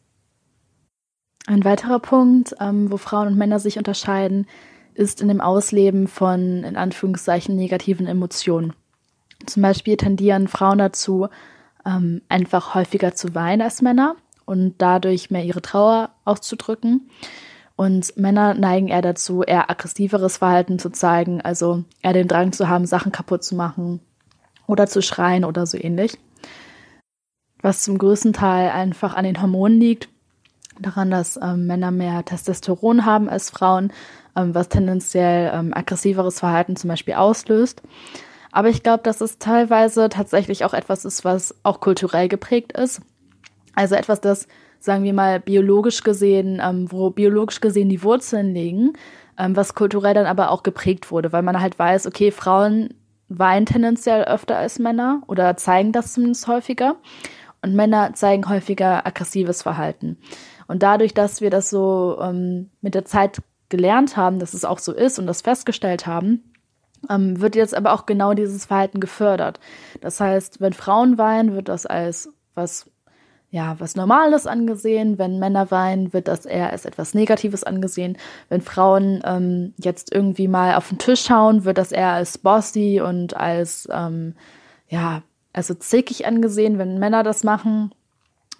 Ein 1.47 1.65
weiterer 1.65 1.99
Punkt, 1.99 2.55
ähm, 2.59 2.91
wo 2.91 2.97
Frauen 2.97 3.29
und 3.29 3.37
Männer 3.37 3.59
sich 3.59 3.77
unterscheiden, 3.77 4.47
ist 4.95 5.21
in 5.21 5.29
dem 5.29 5.41
Ausleben 5.41 6.09
von 6.09 6.65
in 6.65 6.77
Anführungszeichen 6.77 7.55
negativen 7.57 8.07
Emotionen. 8.07 8.73
Zum 9.47 9.63
Beispiel 9.63 9.97
tendieren 9.97 10.49
Frauen 10.49 10.79
dazu, 10.79 11.29
ähm, 11.87 12.23
einfach 12.29 12.75
häufiger 12.75 13.15
zu 13.15 13.35
weinen 13.35 13.63
als 13.63 13.83
Männer 13.83 14.17
und 14.45 14.75
dadurch 14.79 15.31
mehr 15.31 15.45
ihre 15.45 15.63
Trauer 15.63 16.11
auszudrücken. 16.25 17.11
Und 17.77 18.17
Männer 18.19 18.53
neigen 18.55 18.89
eher 18.89 19.01
dazu, 19.01 19.43
eher 19.43 19.71
aggressiveres 19.71 20.39
Verhalten 20.39 20.79
zu 20.79 20.91
zeigen, 20.91 21.41
also 21.41 21.85
eher 22.03 22.13
den 22.13 22.29
Drang 22.29 22.53
zu 22.53 22.69
haben, 22.69 22.85
Sachen 22.85 23.13
kaputt 23.13 23.43
zu 23.43 23.55
machen 23.55 24.01
oder 24.67 24.87
zu 24.87 25.01
schreien 25.01 25.45
oder 25.45 25.67
so 25.67 25.79
ähnlich. 25.79 26.19
Was 27.63 27.83
zum 27.83 27.97
größten 27.97 28.33
Teil 28.33 28.71
einfach 28.71 29.15
an 29.15 29.25
den 29.25 29.41
Hormonen 29.41 29.81
liegt, 29.81 30.09
daran, 30.79 31.11
dass 31.11 31.39
ähm, 31.43 31.67
Männer 31.67 31.91
mehr 31.91 32.25
Testosteron 32.25 33.05
haben 33.05 33.29
als 33.29 33.51
Frauen, 33.51 33.93
ähm, 34.37 34.55
was 34.55 34.69
tendenziell 34.69 35.51
ähm, 35.55 35.73
aggressiveres 35.75 36.41
Verhalten 36.41 36.77
zum 36.77 36.89
Beispiel 36.89 37.15
auslöst. 37.15 37.83
Aber 38.53 38.69
ich 38.69 38.83
glaube, 38.83 39.03
dass 39.03 39.21
es 39.21 39.39
teilweise 39.39 40.09
tatsächlich 40.09 40.65
auch 40.65 40.75
etwas 40.75 41.05
ist, 41.05 41.25
was 41.25 41.55
auch 41.63 41.81
kulturell 41.81 42.29
geprägt 42.29 42.73
ist. 42.73 43.01
Also 43.75 43.95
etwas, 43.95 44.21
das, 44.21 44.49
sagen 44.81 45.05
wir 45.05 45.15
mal, 45.15 45.41
biologisch 45.41 46.03
gesehen, 46.03 46.61
ähm, 46.63 46.91
wo 46.91 47.11
biologisch 47.11 47.61
gesehen 47.61 47.89
die 47.89 48.03
Wurzeln 48.03 48.53
liegen, 48.53 48.95
ähm, 49.39 49.55
was 49.55 49.75
kulturell 49.75 50.15
dann 50.15 50.27
aber 50.27 50.51
auch 50.51 50.63
geprägt 50.63 51.11
wurde, 51.11 51.33
weil 51.33 51.43
man 51.43 51.61
halt 51.61 51.79
weiß, 51.79 52.07
okay, 52.07 52.31
Frauen 52.31 52.95
weinen 53.29 53.67
tendenziell 53.67 54.25
öfter 54.25 54.57
als 54.57 54.81
Männer 54.81 55.23
oder 55.29 55.57
zeigen 55.57 55.93
das 55.93 56.15
zumindest 56.15 56.49
häufiger. 56.49 56.97
Und 57.63 57.75
Männer 57.75 58.15
zeigen 58.15 58.49
häufiger 58.49 59.07
aggressives 59.07 59.63
Verhalten. 59.63 60.17
Und 60.67 60.83
dadurch, 60.83 61.15
dass 61.15 61.41
wir 61.41 61.51
das 61.51 61.69
so 61.69 62.19
ähm, 62.21 62.71
mit 62.81 62.95
der 62.95 63.05
Zeit 63.05 63.43
gelernt 63.69 64.17
haben, 64.17 64.39
dass 64.39 64.55
es 64.55 64.65
auch 64.65 64.79
so 64.79 64.93
ist 64.93 65.19
und 65.19 65.27
das 65.27 65.43
festgestellt 65.43 66.07
haben, 66.07 66.43
ähm, 67.09 67.41
wird 67.41 67.57
jetzt 67.57 67.75
aber 67.75 67.93
auch 67.93 68.07
genau 68.07 68.35
dieses 68.35 68.67
Verhalten 68.67 69.01
gefördert. 69.01 69.61
Das 70.01 70.21
heißt, 70.21 70.61
wenn 70.61 70.73
Frauen 70.73 71.19
weinen, 71.19 71.55
wird 71.55 71.69
das 71.69 71.87
als 71.87 72.31
was 72.55 72.91
ja, 73.53 73.75
was 73.81 73.97
Normales 73.97 74.47
angesehen. 74.47 75.19
Wenn 75.19 75.41
Männer 75.41 75.71
weinen, 75.71 76.13
wird 76.13 76.29
das 76.29 76.47
eher 76.47 76.71
als 76.71 76.85
etwas 76.85 77.15
Negatives 77.15 77.65
angesehen. 77.65 78.17
Wenn 78.49 78.61
Frauen 78.61 79.23
ähm, 79.25 79.75
jetzt 79.77 80.15
irgendwie 80.15 80.47
mal 80.47 80.77
auf 80.77 80.89
den 80.89 80.99
Tisch 80.99 81.25
schauen, 81.25 81.65
wird 81.65 81.77
das 81.77 81.91
eher 81.91 82.13
als 82.13 82.39
bossy 82.39 83.01
und 83.01 83.37
als, 83.37 83.89
ähm, 83.93 84.35
ja, 84.89 85.23
also 85.53 85.75
zickig 85.75 86.27
angesehen. 86.27 86.79
Wenn 86.79 86.99
Männer 86.99 87.25
das 87.25 87.43
machen 87.43 87.93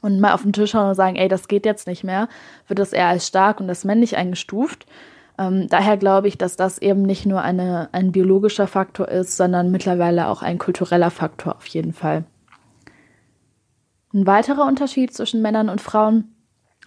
und 0.03 0.19
mal 0.19 0.33
auf 0.33 0.43
den 0.43 0.53
Tisch 0.53 0.73
schauen 0.73 0.89
und 0.89 0.95
sagen, 0.97 1.17
ey, 1.17 1.29
das 1.29 1.47
geht 1.47 1.67
jetzt 1.67 1.87
nicht 1.87 2.03
mehr, 2.03 2.29
wird 2.67 2.81
das 2.81 2.93
eher 2.93 3.09
als 3.09 3.29
stark 3.29 3.61
und 3.61 3.69
als 3.69 3.85
männlich 3.85 4.17
eingestuft. 4.17 4.87
Ähm, 5.41 5.69
daher 5.69 5.97
glaube 5.97 6.29
ich, 6.29 6.37
dass 6.37 6.57
das 6.57 6.77
eben 6.77 7.01
nicht 7.01 7.25
nur 7.25 7.41
eine, 7.41 7.89
ein 7.93 8.13
biologischer 8.13 8.67
Faktor 8.67 9.09
ist, 9.09 9.39
sondern 9.39 9.71
mittlerweile 9.71 10.29
auch 10.29 10.43
ein 10.43 10.59
kultureller 10.59 11.11
Faktor 11.11 11.57
auf 11.57 11.67
jeden 11.69 11.95
Fall. 11.95 12.25
Ein 14.13 14.27
weiterer 14.27 14.67
Unterschied 14.67 15.15
zwischen 15.15 15.41
Männern 15.41 15.71
und 15.71 15.81
Frauen, 15.81 16.35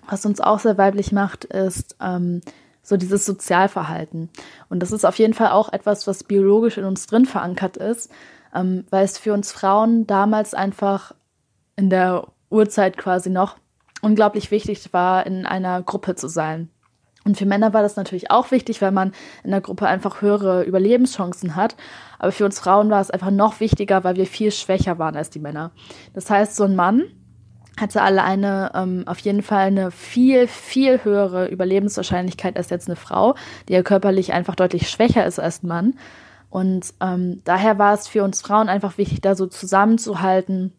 was 0.07 0.25
uns 0.27 0.39
auch 0.39 0.59
sehr 0.59 0.77
weiblich 0.77 1.11
macht, 1.11 1.45
ist 1.45 1.95
ähm, 1.99 2.41
so 2.83 2.95
dieses 2.95 3.25
Sozialverhalten. 3.25 4.29
Und 4.69 4.81
das 4.81 4.91
ist 4.91 5.05
auf 5.05 5.17
jeden 5.17 5.33
Fall 5.33 5.49
auch 5.49 5.73
etwas, 5.73 6.05
was 6.05 6.23
biologisch 6.23 6.77
in 6.77 6.85
uns 6.85 7.07
drin 7.07 7.25
verankert 7.25 7.77
ist, 7.77 8.11
ähm, 8.53 8.85
weil 8.91 9.03
es 9.03 9.17
für 9.17 9.33
uns 9.33 9.51
Frauen 9.51 10.05
damals 10.05 10.53
einfach 10.53 11.15
in 11.75 11.89
der 11.89 12.27
Urzeit 12.51 12.97
quasi 12.97 13.31
noch 13.31 13.57
unglaublich 14.01 14.51
wichtig 14.51 14.93
war, 14.93 15.25
in 15.25 15.47
einer 15.47 15.81
Gruppe 15.81 16.13
zu 16.13 16.27
sein. 16.27 16.69
Und 17.25 17.37
für 17.37 17.45
Männer 17.45 17.73
war 17.73 17.81
das 17.81 17.95
natürlich 17.95 18.31
auch 18.31 18.51
wichtig, 18.51 18.81
weil 18.81 18.91
man 18.91 19.13
in 19.43 19.51
der 19.51 19.61
Gruppe 19.61 19.87
einfach 19.87 20.21
höhere 20.21 20.63
Überlebenschancen 20.63 21.55
hat. 21.55 21.75
Aber 22.19 22.31
für 22.31 22.45
uns 22.45 22.59
Frauen 22.59 22.89
war 22.89 23.01
es 23.01 23.11
einfach 23.11 23.31
noch 23.31 23.59
wichtiger, 23.59 24.03
weil 24.03 24.15
wir 24.15 24.25
viel 24.25 24.51
schwächer 24.51 24.99
waren 24.99 25.15
als 25.15 25.29
die 25.29 25.39
Männer. 25.39 25.71
Das 26.13 26.29
heißt, 26.29 26.55
so 26.55 26.65
ein 26.65 26.75
Mann 26.75 27.03
hatte 27.79 28.01
alleine 28.01 28.71
ähm, 28.75 29.03
auf 29.07 29.19
jeden 29.19 29.41
Fall 29.41 29.67
eine 29.67 29.89
viel, 29.89 30.47
viel 30.47 31.03
höhere 31.03 31.47
Überlebenswahrscheinlichkeit 31.47 32.55
als 32.55 32.69
jetzt 32.69 32.87
eine 32.87 32.95
Frau, 32.95 33.35
die 33.67 33.73
ja 33.73 33.81
körperlich 33.81 34.33
einfach 34.33 34.55
deutlich 34.55 34.89
schwächer 34.89 35.25
ist 35.25 35.39
als 35.39 35.63
ein 35.63 35.67
Mann. 35.67 35.95
Und 36.49 36.93
ähm, 37.01 37.41
daher 37.45 37.79
war 37.79 37.95
es 37.95 38.07
für 38.07 38.23
uns 38.23 38.41
Frauen 38.41 38.69
einfach 38.69 38.99
wichtig, 38.99 39.21
da 39.21 39.33
so 39.35 39.47
zusammenzuhalten, 39.47 40.73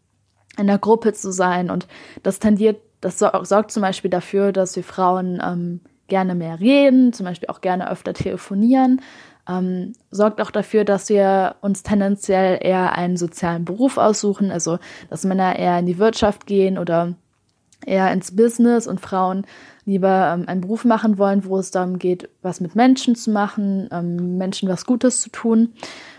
in 0.57 0.67
der 0.67 0.77
Gruppe 0.77 1.11
zu 1.11 1.33
sein. 1.33 1.69
Und 1.69 1.87
das 2.23 2.39
tendiert, 2.39 2.81
das 3.01 3.19
sorgt 3.19 3.71
zum 3.71 3.81
Beispiel 3.81 4.09
dafür, 4.09 4.53
dass 4.53 4.75
wir 4.77 4.83
Frauen 4.83 5.41
ähm, 5.43 5.81
gerne 6.07 6.35
mehr 6.35 6.59
reden, 6.59 7.13
zum 7.13 7.25
Beispiel 7.25 7.49
auch 7.49 7.61
gerne 7.61 7.89
öfter 7.89 8.13
telefonieren, 8.13 9.01
ähm, 9.47 9.93
sorgt 10.11 10.41
auch 10.41 10.51
dafür, 10.51 10.85
dass 10.85 11.09
wir 11.09 11.55
uns 11.61 11.83
tendenziell 11.83 12.59
eher 12.61 12.93
einen 12.93 13.17
sozialen 13.17 13.65
Beruf 13.65 13.97
aussuchen, 13.97 14.51
also 14.51 14.79
dass 15.09 15.23
Männer 15.23 15.57
eher 15.57 15.79
in 15.79 15.85
die 15.85 15.97
Wirtschaft 15.97 16.47
gehen 16.47 16.77
oder 16.77 17.15
eher 17.85 18.11
ins 18.11 18.35
Business 18.35 18.87
und 18.87 19.01
Frauen 19.01 19.45
lieber 19.85 20.33
ähm, 20.33 20.47
einen 20.47 20.61
Beruf 20.61 20.83
machen 20.85 21.17
wollen, 21.17 21.45
wo 21.45 21.57
es 21.57 21.71
darum 21.71 21.99
geht, 21.99 22.29
was 22.41 22.59
mit 22.59 22.75
Menschen 22.75 23.15
zu 23.15 23.31
machen, 23.31 23.87
ähm, 23.91 24.37
Menschen 24.37 24.67
was 24.67 24.85
Gutes 24.85 25.21
zu 25.21 25.29
tun. 25.29 25.73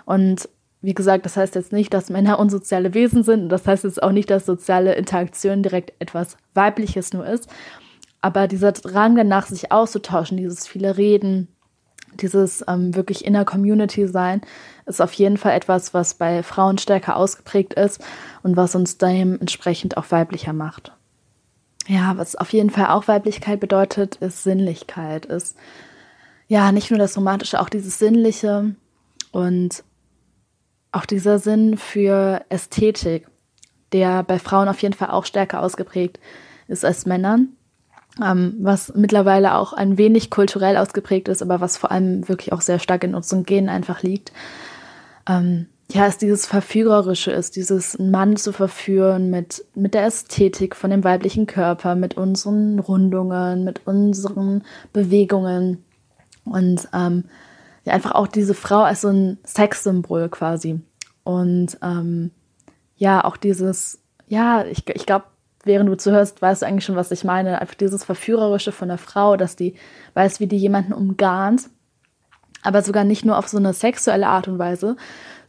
Und 0.05 0.49
wie 0.83 0.95
gesagt, 0.95 1.25
das 1.27 1.37
heißt 1.37 1.57
jetzt 1.57 1.73
nicht, 1.73 1.93
dass 1.93 2.11
Männer 2.11 2.39
unsoziale 2.39 2.95
Wesen 2.95 3.25
sind. 3.25 3.49
Das 3.49 3.67
heißt 3.67 3.83
jetzt 3.83 4.03
auch 4.03 4.13
nicht, 4.13 4.31
dass 4.31 4.47
soziale 4.47 4.95
Interaktion 4.95 5.63
direkt 5.65 5.93
etwas 5.99 6.37
Weibliches 6.55 7.13
nur 7.13 7.27
ist. 7.27 7.49
Aber 8.27 8.49
dieser 8.49 8.73
Drang 8.73 9.15
danach, 9.15 9.47
sich 9.47 9.71
auszutauschen, 9.71 10.37
dieses 10.37 10.67
viele 10.67 10.97
Reden, 10.97 11.47
dieses 12.15 12.65
ähm, 12.67 12.97
wirklich 12.97 13.25
in 13.25 13.35
der 13.35 13.45
Community 13.45 14.09
sein, 14.09 14.41
ist 14.85 15.01
auf 15.01 15.13
jeden 15.13 15.37
Fall 15.37 15.53
etwas, 15.53 15.95
was 15.95 16.15
bei 16.15 16.43
Frauen 16.43 16.77
stärker 16.77 17.15
ausgeprägt 17.15 17.75
ist 17.75 18.05
und 18.43 18.57
was 18.57 18.75
uns 18.75 18.99
dementsprechend 18.99 19.97
auch 19.97 20.11
weiblicher 20.11 20.53
macht. 20.53 20.91
Ja, 21.87 22.19
was 22.19 22.35
auf 22.35 22.53
jeden 22.53 22.71
Fall 22.71 22.89
auch 22.89 23.07
Weiblichkeit 23.07 23.61
bedeutet, 23.61 24.17
ist 24.17 24.43
Sinnlichkeit, 24.43 25.27
ist 25.27 25.57
ja 26.49 26.73
nicht 26.73 26.91
nur 26.91 26.99
das 26.99 27.17
Romantische, 27.17 27.61
auch 27.61 27.69
dieses 27.69 28.01
Sinnliche 28.01 28.75
und 29.31 29.85
auch 30.91 31.07
dieser 31.07 31.39
Sinn 31.39 31.77
für 31.77 32.45
Ästhetik, 32.49 33.29
der 33.93 34.25
bei 34.25 34.41
Frauen 34.41 34.69
auf 34.69 34.83
jeden 34.83 34.95
Fall 34.95 35.11
auch 35.11 35.27
stärker 35.27 35.63
ausgeprägt 35.63 36.19
ist 36.67 36.85
als 36.85 37.07
Männern, 37.07 37.56
ähm, 38.23 38.57
was 38.61 38.95
mittlerweile 38.95 39.57
auch 39.57 39.73
ein 39.73 39.99
wenig 39.99 40.31
kulturell 40.31 40.77
ausgeprägt 40.77 41.29
ist, 41.29 41.43
aber 41.43 41.61
was 41.61 41.77
vor 41.77 41.91
allem 41.91 42.29
wirklich 42.29 42.53
auch 42.53 42.61
sehr 42.61 42.79
stark 42.79 43.05
in 43.05 43.15
unseren 43.15 43.45
Genen 43.45 43.69
einfach 43.69 44.03
liegt. 44.03 44.33
Ähm, 45.29 45.67
ja, 45.93 46.07
ist 46.07 46.21
dieses 46.21 46.47
Verführerische 46.47 47.31
ist, 47.31 47.55
dieses 47.55 47.99
Mann 47.99 48.37
zu 48.37 48.53
verführen 48.53 49.31
mit, 49.31 49.65
mit 49.75 49.95
der 49.95 50.05
Ästhetik 50.05 50.75
von 50.75 50.91
dem 50.91 51.05
weiblichen 51.05 51.47
Körper, 51.47 51.95
mit 51.95 52.17
unseren 52.17 52.81
Rundungen, 52.81 53.63
mit 53.63 53.87
unseren 53.87 54.65
Bewegungen 54.93 55.85
und 56.45 56.89
ähm, 56.93 57.25
ja, 57.85 57.93
einfach 57.93 58.13
auch 58.13 58.27
diese 58.27 58.55
Frau 58.55 58.83
als 58.83 59.03
so 59.03 59.09
ein 59.09 59.39
Sexsymbol 59.47 60.29
quasi. 60.29 60.81
Und 61.23 61.79
ähm, 61.83 62.33
ja, 62.97 63.25
auch 63.25 63.37
dieses, 63.37 64.01
ja, 64.27 64.65
ich, 64.65 64.89
ich 64.89 65.07
glaube, 65.07 65.27
während 65.67 65.89
du 65.89 65.97
zuhörst, 65.97 66.41
weißt 66.41 66.63
du 66.63 66.67
eigentlich 66.67 66.85
schon, 66.85 66.97
was 66.97 67.11
ich 67.11 67.25
meine. 67.25 67.61
Einfach 67.61 67.75
dieses 67.75 68.05
Verführerische 68.05 68.73
von 68.73 68.89
der 68.89 68.99
Frau, 68.99 69.37
dass 69.37 69.57
die 69.57 69.75
weiß, 70.15 70.41
wie 70.41 70.47
die 70.47 70.57
jemanden 70.57 70.93
umgarnt, 70.93 71.69
aber 72.63 72.83
sogar 72.83 73.05
nicht 73.05 73.25
nur 73.25 73.39
auf 73.39 73.49
so 73.49 73.59
eine 73.59 73.73
sexuelle 73.73 74.27
Art 74.27 74.49
und 74.49 74.59
Weise, 74.59 74.97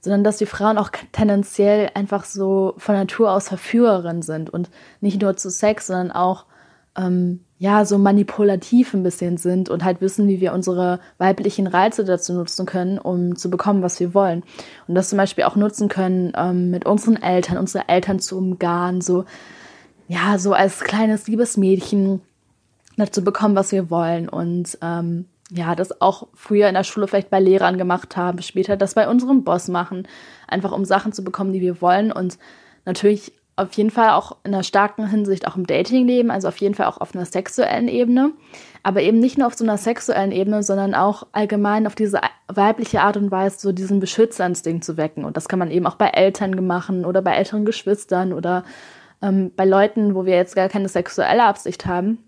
sondern 0.02 0.24
dass 0.24 0.38
die 0.38 0.46
Frauen 0.46 0.78
auch 0.78 0.90
tendenziell 1.12 1.90
einfach 1.94 2.26
so 2.26 2.74
von 2.78 2.96
Natur 2.96 3.32
aus 3.32 3.48
Verführerin 3.48 4.22
sind 4.22 4.50
und 4.50 4.70
nicht 5.02 5.22
nur 5.22 5.36
zu 5.38 5.50
Sex, 5.50 5.88
sondern 5.88 6.12
auch 6.12 6.46
ähm, 6.98 7.42
ja 7.60 7.86
so 7.86 7.98
manipulativ 7.98 8.94
ein 8.94 9.04
bisschen 9.04 9.38
sind 9.38 9.70
und 9.70 9.84
halt 9.84 10.02
wissen, 10.02 10.28
wie 10.28 10.42
wir 10.42 10.54
unsere 10.54 11.00
weiblichen 11.18 11.68
Reize 11.68 12.06
dazu 12.06 12.34
nutzen 12.34 12.66
können, 12.66 13.00
um 13.00 13.36
zu 13.36 13.50
bekommen, 13.50 13.82
was 13.82 14.00
wir 14.00 14.14
wollen. 14.14 14.44
Und 14.88 14.96
das 14.96 15.10
zum 15.10 15.18
Beispiel 15.18 15.46
auch 15.46 15.56
nutzen 15.56 15.88
können, 15.90 16.34
ähm, 16.36 16.70
mit 16.70 16.86
unseren 16.86 17.22
Eltern, 17.22 17.58
unsere 17.58 17.88
Eltern 17.88 18.20
zu 18.20 18.38
umgarnen, 18.38 19.02
so 19.02 19.26
ja 20.08 20.38
so 20.40 20.54
als 20.54 20.80
kleines 20.80 21.28
liebes 21.28 21.58
Mädchen 21.58 22.22
dazu 22.98 23.24
bekommen, 23.24 23.56
was 23.56 23.72
wir 23.72 23.90
wollen. 23.90 24.30
Und 24.30 24.78
ähm, 24.82 25.26
ja, 25.52 25.76
das 25.76 26.02
auch 26.02 26.28
früher 26.34 26.68
in 26.68 26.74
der 26.74 26.84
Schule 26.84 27.08
vielleicht 27.08 27.30
bei 27.30 27.40
Lehrern 27.40 27.78
gemacht 27.78 28.18
haben, 28.18 28.42
später 28.42 28.76
das 28.76 28.96
bei 28.96 29.08
unserem 29.08 29.44
Boss 29.44 29.68
machen, 29.68 30.08
einfach 30.48 30.72
um 30.72 30.84
Sachen 30.86 31.14
zu 31.14 31.24
bekommen, 31.24 31.54
die 31.54 31.62
wir 31.62 31.82
wollen. 31.82 32.12
Und 32.12 32.38
natürlich 32.86 33.32
auf 33.56 33.74
jeden 33.74 33.90
Fall 33.90 34.12
auch 34.12 34.38
in 34.44 34.54
einer 34.54 34.64
starken 34.64 35.08
Hinsicht 35.08 35.48
auch 35.48 35.56
im 35.56 35.66
Datingleben, 35.66 36.30
also 36.30 36.48
auf 36.48 36.58
jeden 36.58 36.76
Fall 36.76 36.86
auch 36.86 37.00
auf 37.00 37.16
einer 37.16 37.26
sexuellen 37.26 37.88
Ebene, 37.88 38.32
aber 38.84 39.02
eben 39.02 39.18
nicht 39.18 39.38
nur 39.38 39.48
auf 39.48 39.56
so 39.56 39.64
einer 39.64 39.78
sexuellen 39.78 40.32
Ebene, 40.32 40.62
sondern 40.62 40.94
auch 40.94 41.26
allgemein 41.32 41.88
auf 41.88 41.96
diese 41.96 42.22
weibliche 42.48 43.02
Art 43.02 43.18
und 43.18 43.32
Weise, 43.32 43.60
so 43.60 43.72
diesen 43.72 44.00
Beschützerinstinkt 44.00 44.84
zu 44.84 44.96
wecken. 44.96 45.26
Und 45.26 45.38
das 45.38 45.48
kann 45.48 45.58
man 45.58 45.72
eben 45.72 45.88
auch 45.88 45.96
bei 45.96 46.10
Eltern 46.10 46.68
machen 46.68 47.04
oder 47.04 47.24
bei 47.24 47.34
älteren 47.34 47.66
Geschwistern 47.66 48.32
oder 48.32 48.64
ähm, 49.22 49.52
bei 49.56 49.66
Leuten, 49.66 50.16
wo 50.16 50.26
wir 50.26 50.36
jetzt 50.36 50.56
gar 50.56 50.70
keine 50.70 50.90
sexuelle 50.90 51.44
Absicht 51.44 51.86
haben 51.86 52.20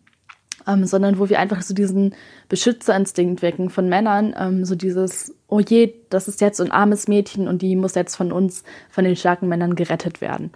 ähm, 0.69 0.86
sondern 0.86 1.19
wo 1.19 1.29
wir 1.29 1.39
einfach 1.39 1.62
so 1.62 1.74
diesen 1.74 2.15
Beschützerinstinkt 2.48 3.41
wecken 3.41 3.69
von 3.69 3.89
Männern, 3.89 4.36
ähm, 4.38 4.65
so 4.65 4.75
dieses, 4.75 5.36
oh 5.48 5.60
je, 5.60 5.93
das 6.10 6.27
ist 6.27 6.41
jetzt 6.41 6.58
so 6.58 6.63
ein 6.63 6.72
armes 6.72 7.08
Mädchen 7.08 7.48
und 7.48 7.62
die 7.62 7.75
muss 7.75 7.96
jetzt 7.96 8.15
von 8.15 8.31
uns, 8.31 8.63
von 8.89 9.03
den 9.03 9.15
starken 9.15 9.48
Männern 9.48 9.75
gerettet 9.75 10.22
werden. 10.22 10.51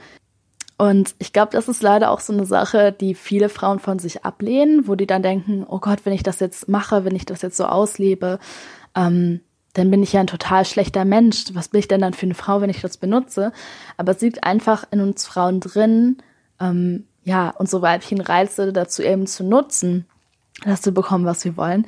Und 0.78 1.16
ich 1.20 1.34
glaube, 1.34 1.52
das 1.52 1.70
ist 1.70 1.82
leider 1.82 2.12
auch 2.12 2.20
so 2.20 2.34
eine 2.34 2.46
Sache, 2.46 2.92
die 2.92 3.16
viele 3.16 3.48
Frauen 3.50 3.80
von 3.80 4.00
sich 4.00 4.26
ablehnen, 4.26 4.88
wo 4.88 4.96
die 4.96 5.08
dann 5.08 5.24
denken, 5.24 5.66
oh 5.68 5.80
Gott, 5.80 6.00
wenn 6.04 6.14
ich 6.14 6.24
das 6.24 6.40
jetzt 6.40 6.68
mache, 6.68 7.06
wenn 7.06 7.16
ich 7.16 7.26
das 7.26 7.42
jetzt 7.42 7.58
so 7.58 7.66
auslebe, 7.66 8.40
ähm, 8.96 9.42
dann 9.74 9.90
bin 9.90 10.04
ich 10.04 10.14
ja 10.14 10.22
ein 10.22 10.28
total 10.28 10.66
schlechter 10.66 11.04
Mensch. 11.04 11.46
Was 11.54 11.70
bin 11.70 11.80
ich 11.80 11.88
denn 11.88 12.02
dann 12.02 12.14
für 12.14 12.26
eine 12.26 12.36
Frau, 12.36 12.62
wenn 12.62 12.70
ich 12.70 12.82
das 12.82 12.98
benutze? 12.98 13.52
Aber 13.98 14.12
es 14.12 14.22
liegt 14.22 14.44
einfach 14.44 14.86
in 14.92 15.02
uns 15.02 15.26
Frauen 15.26 15.60
drin, 15.60 16.18
ähm, 16.60 17.06
ja, 17.24 17.50
unsere 17.58 17.82
weiblichen 17.82 18.22
Reize 18.22 18.74
dazu 18.74 19.02
eben 19.02 19.26
zu 19.28 19.44
nutzen, 19.44 20.06
das 20.64 20.82
zu 20.82 20.92
bekommen, 20.92 21.26
was 21.26 21.44
wir 21.46 21.58
wollen. 21.58 21.88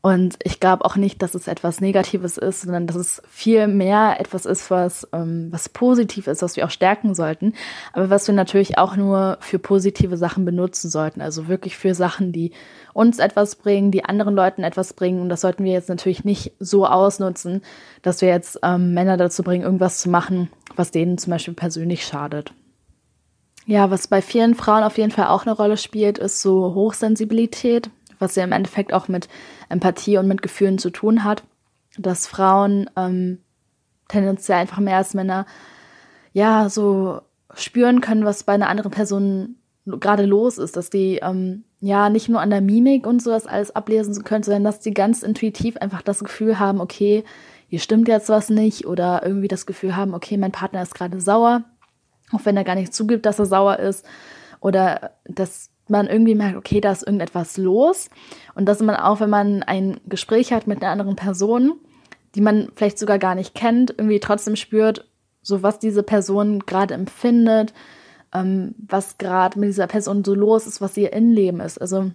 Und 0.00 0.36
ich 0.44 0.60
glaube 0.60 0.84
auch 0.84 0.94
nicht, 0.94 1.22
dass 1.22 1.34
es 1.34 1.48
etwas 1.48 1.80
Negatives 1.80 2.38
ist, 2.38 2.62
sondern 2.62 2.86
dass 2.86 2.94
es 2.94 3.20
viel 3.28 3.66
mehr 3.66 4.20
etwas 4.20 4.46
ist, 4.46 4.70
was, 4.70 5.08
ähm, 5.12 5.48
was 5.50 5.68
positiv 5.68 6.28
ist, 6.28 6.40
was 6.40 6.54
wir 6.54 6.66
auch 6.66 6.70
stärken 6.70 7.16
sollten, 7.16 7.54
aber 7.92 8.08
was 8.08 8.28
wir 8.28 8.34
natürlich 8.34 8.78
auch 8.78 8.94
nur 8.94 9.38
für 9.40 9.58
positive 9.58 10.16
Sachen 10.16 10.44
benutzen 10.44 10.88
sollten. 10.88 11.20
Also 11.20 11.48
wirklich 11.48 11.76
für 11.76 11.94
Sachen, 11.94 12.30
die 12.30 12.52
uns 12.94 13.18
etwas 13.18 13.56
bringen, 13.56 13.90
die 13.90 14.04
anderen 14.04 14.36
Leuten 14.36 14.62
etwas 14.62 14.92
bringen. 14.92 15.20
Und 15.20 15.30
das 15.30 15.40
sollten 15.40 15.64
wir 15.64 15.72
jetzt 15.72 15.88
natürlich 15.88 16.24
nicht 16.24 16.52
so 16.60 16.86
ausnutzen, 16.86 17.62
dass 18.02 18.20
wir 18.20 18.28
jetzt 18.28 18.60
ähm, 18.62 18.94
Männer 18.94 19.16
dazu 19.16 19.42
bringen, 19.42 19.64
irgendwas 19.64 19.98
zu 19.98 20.10
machen, 20.10 20.48
was 20.76 20.92
denen 20.92 21.18
zum 21.18 21.32
Beispiel 21.32 21.54
persönlich 21.54 22.04
schadet. 22.04 22.52
Ja, 23.66 23.90
was 23.90 24.06
bei 24.06 24.22
vielen 24.22 24.54
Frauen 24.54 24.82
auf 24.82 24.96
jeden 24.96 25.10
Fall 25.10 25.26
auch 25.26 25.44
eine 25.44 25.54
Rolle 25.54 25.76
spielt, 25.76 26.16
ist 26.16 26.40
so 26.40 26.74
Hochsensibilität, 26.74 27.90
was 28.18 28.34
ja 28.36 28.44
im 28.44 28.52
Endeffekt 28.52 28.92
auch 28.92 29.08
mit 29.08 29.28
Empathie 29.68 30.18
und 30.18 30.28
mit 30.28 30.42
Gefühlen 30.42 30.78
zu 30.78 30.90
tun 30.90 31.24
hat. 31.24 31.42
Dass 31.96 32.26
Frauen 32.26 32.88
ähm, 32.96 33.38
tendenziell 34.08 34.58
einfach 34.58 34.78
mehr 34.78 34.96
als 34.96 35.14
Männer 35.14 35.46
ja 36.32 36.68
so 36.68 37.20
spüren 37.54 38.00
können, 38.00 38.24
was 38.24 38.44
bei 38.44 38.52
einer 38.52 38.68
anderen 38.68 38.92
Person 38.92 39.56
gerade 39.86 40.26
los 40.26 40.58
ist, 40.58 40.76
dass 40.76 40.90
die 40.90 41.16
ähm, 41.16 41.64
ja 41.80 42.10
nicht 42.10 42.28
nur 42.28 42.40
an 42.40 42.50
der 42.50 42.60
Mimik 42.60 43.06
und 43.06 43.22
sowas 43.22 43.46
alles 43.46 43.74
ablesen 43.74 44.22
können, 44.22 44.42
sondern 44.42 44.64
dass 44.64 44.80
die 44.80 44.92
ganz 44.92 45.22
intuitiv 45.22 45.76
einfach 45.78 46.02
das 46.02 46.20
Gefühl 46.20 46.58
haben, 46.58 46.80
okay, 46.80 47.24
hier 47.68 47.80
stimmt 47.80 48.08
jetzt 48.08 48.28
was 48.28 48.50
nicht 48.50 48.86
oder 48.86 49.22
irgendwie 49.24 49.48
das 49.48 49.66
Gefühl 49.66 49.96
haben, 49.96 50.14
okay, 50.14 50.36
mein 50.36 50.52
Partner 50.52 50.82
ist 50.82 50.94
gerade 50.94 51.20
sauer 51.20 51.64
auch 52.32 52.44
wenn 52.44 52.56
er 52.56 52.64
gar 52.64 52.74
nicht 52.74 52.94
zugibt, 52.94 53.26
dass 53.26 53.38
er 53.38 53.46
sauer 53.46 53.78
ist 53.78 54.04
oder 54.60 55.12
dass 55.24 55.70
man 55.90 56.06
irgendwie 56.06 56.34
merkt, 56.34 56.56
okay, 56.56 56.80
da 56.80 56.92
ist 56.92 57.02
irgendetwas 57.02 57.56
los 57.56 58.10
und 58.54 58.66
dass 58.66 58.80
man 58.80 58.96
auch, 58.96 59.20
wenn 59.20 59.30
man 59.30 59.62
ein 59.62 60.00
Gespräch 60.06 60.52
hat 60.52 60.66
mit 60.66 60.82
einer 60.82 60.92
anderen 60.92 61.16
Person, 61.16 61.74
die 62.34 62.40
man 62.40 62.70
vielleicht 62.74 62.98
sogar 62.98 63.18
gar 63.18 63.34
nicht 63.34 63.54
kennt, 63.54 63.90
irgendwie 63.90 64.20
trotzdem 64.20 64.56
spürt, 64.56 65.08
so 65.42 65.62
was 65.62 65.78
diese 65.78 66.02
Person 66.02 66.60
gerade 66.60 66.94
empfindet, 66.94 67.72
ähm, 68.34 68.74
was 68.78 69.18
gerade 69.18 69.58
mit 69.58 69.70
dieser 69.70 69.86
Person 69.86 70.24
so 70.24 70.34
los 70.34 70.66
ist, 70.66 70.80
was 70.80 70.96
ihr 70.96 71.12
Innenleben 71.12 71.60
ist. 71.60 71.80
Also 71.80 72.10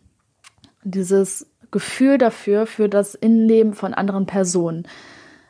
dieses 0.84 1.48
Gefühl 1.72 2.18
dafür, 2.18 2.68
für 2.68 2.88
das 2.88 3.16
Innenleben 3.16 3.74
von 3.74 3.94
anderen 3.94 4.26
Personen, 4.26 4.88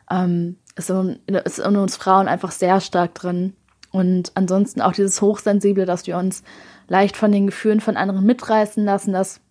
ähm, 0.09 0.57
ist, 0.75 0.89
in, 0.89 1.19
ist 1.27 1.59
in 1.59 1.75
uns 1.75 1.97
Frauen 1.97 2.27
einfach 2.27 2.51
sehr 2.51 2.79
stark 2.79 3.13
drin. 3.15 3.53
Und 3.91 4.31
ansonsten 4.35 4.81
auch 4.81 4.93
dieses 4.93 5.21
Hochsensible, 5.21 5.85
dass 5.85 6.07
wir 6.07 6.17
uns 6.17 6.43
leicht 6.93 7.17
von 7.17 7.31
den 7.31 7.47
Gefühlen 7.47 7.81
von 7.81 7.97
anderen 7.97 8.23
mitreißen 8.23 8.85
lassen, 8.85 9.13
dass 9.13 9.41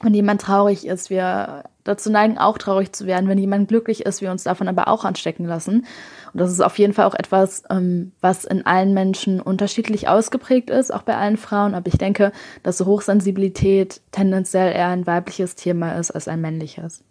wenn 0.00 0.14
jemand 0.14 0.40
traurig 0.40 0.86
ist, 0.86 1.10
wir 1.10 1.64
dazu 1.84 2.10
neigen, 2.10 2.38
auch 2.38 2.56
traurig 2.56 2.92
zu 2.92 3.06
werden. 3.06 3.28
Wenn 3.28 3.36
jemand 3.36 3.68
glücklich 3.68 4.06
ist, 4.06 4.22
wir 4.22 4.30
uns 4.30 4.44
davon 4.44 4.66
aber 4.66 4.88
auch 4.88 5.04
anstecken 5.04 5.44
lassen. 5.44 5.86
Und 6.32 6.40
das 6.40 6.50
ist 6.50 6.62
auf 6.62 6.78
jeden 6.78 6.94
Fall 6.94 7.04
auch 7.04 7.14
etwas, 7.14 7.64
ähm, 7.68 8.12
was 8.22 8.46
in 8.46 8.64
allen 8.64 8.94
Menschen 8.94 9.42
unterschiedlich 9.42 10.08
ausgeprägt 10.08 10.70
ist, 10.70 10.92
auch 10.92 11.02
bei 11.02 11.16
allen 11.16 11.36
Frauen. 11.36 11.74
Aber 11.74 11.86
ich 11.86 11.98
denke, 11.98 12.32
dass 12.62 12.80
Hochsensibilität 12.80 14.00
tendenziell 14.10 14.72
eher 14.72 14.88
ein 14.88 15.06
weibliches 15.06 15.54
Thema 15.54 15.92
ist 15.92 16.10
als 16.10 16.28
ein 16.28 16.40
männliches. 16.40 17.04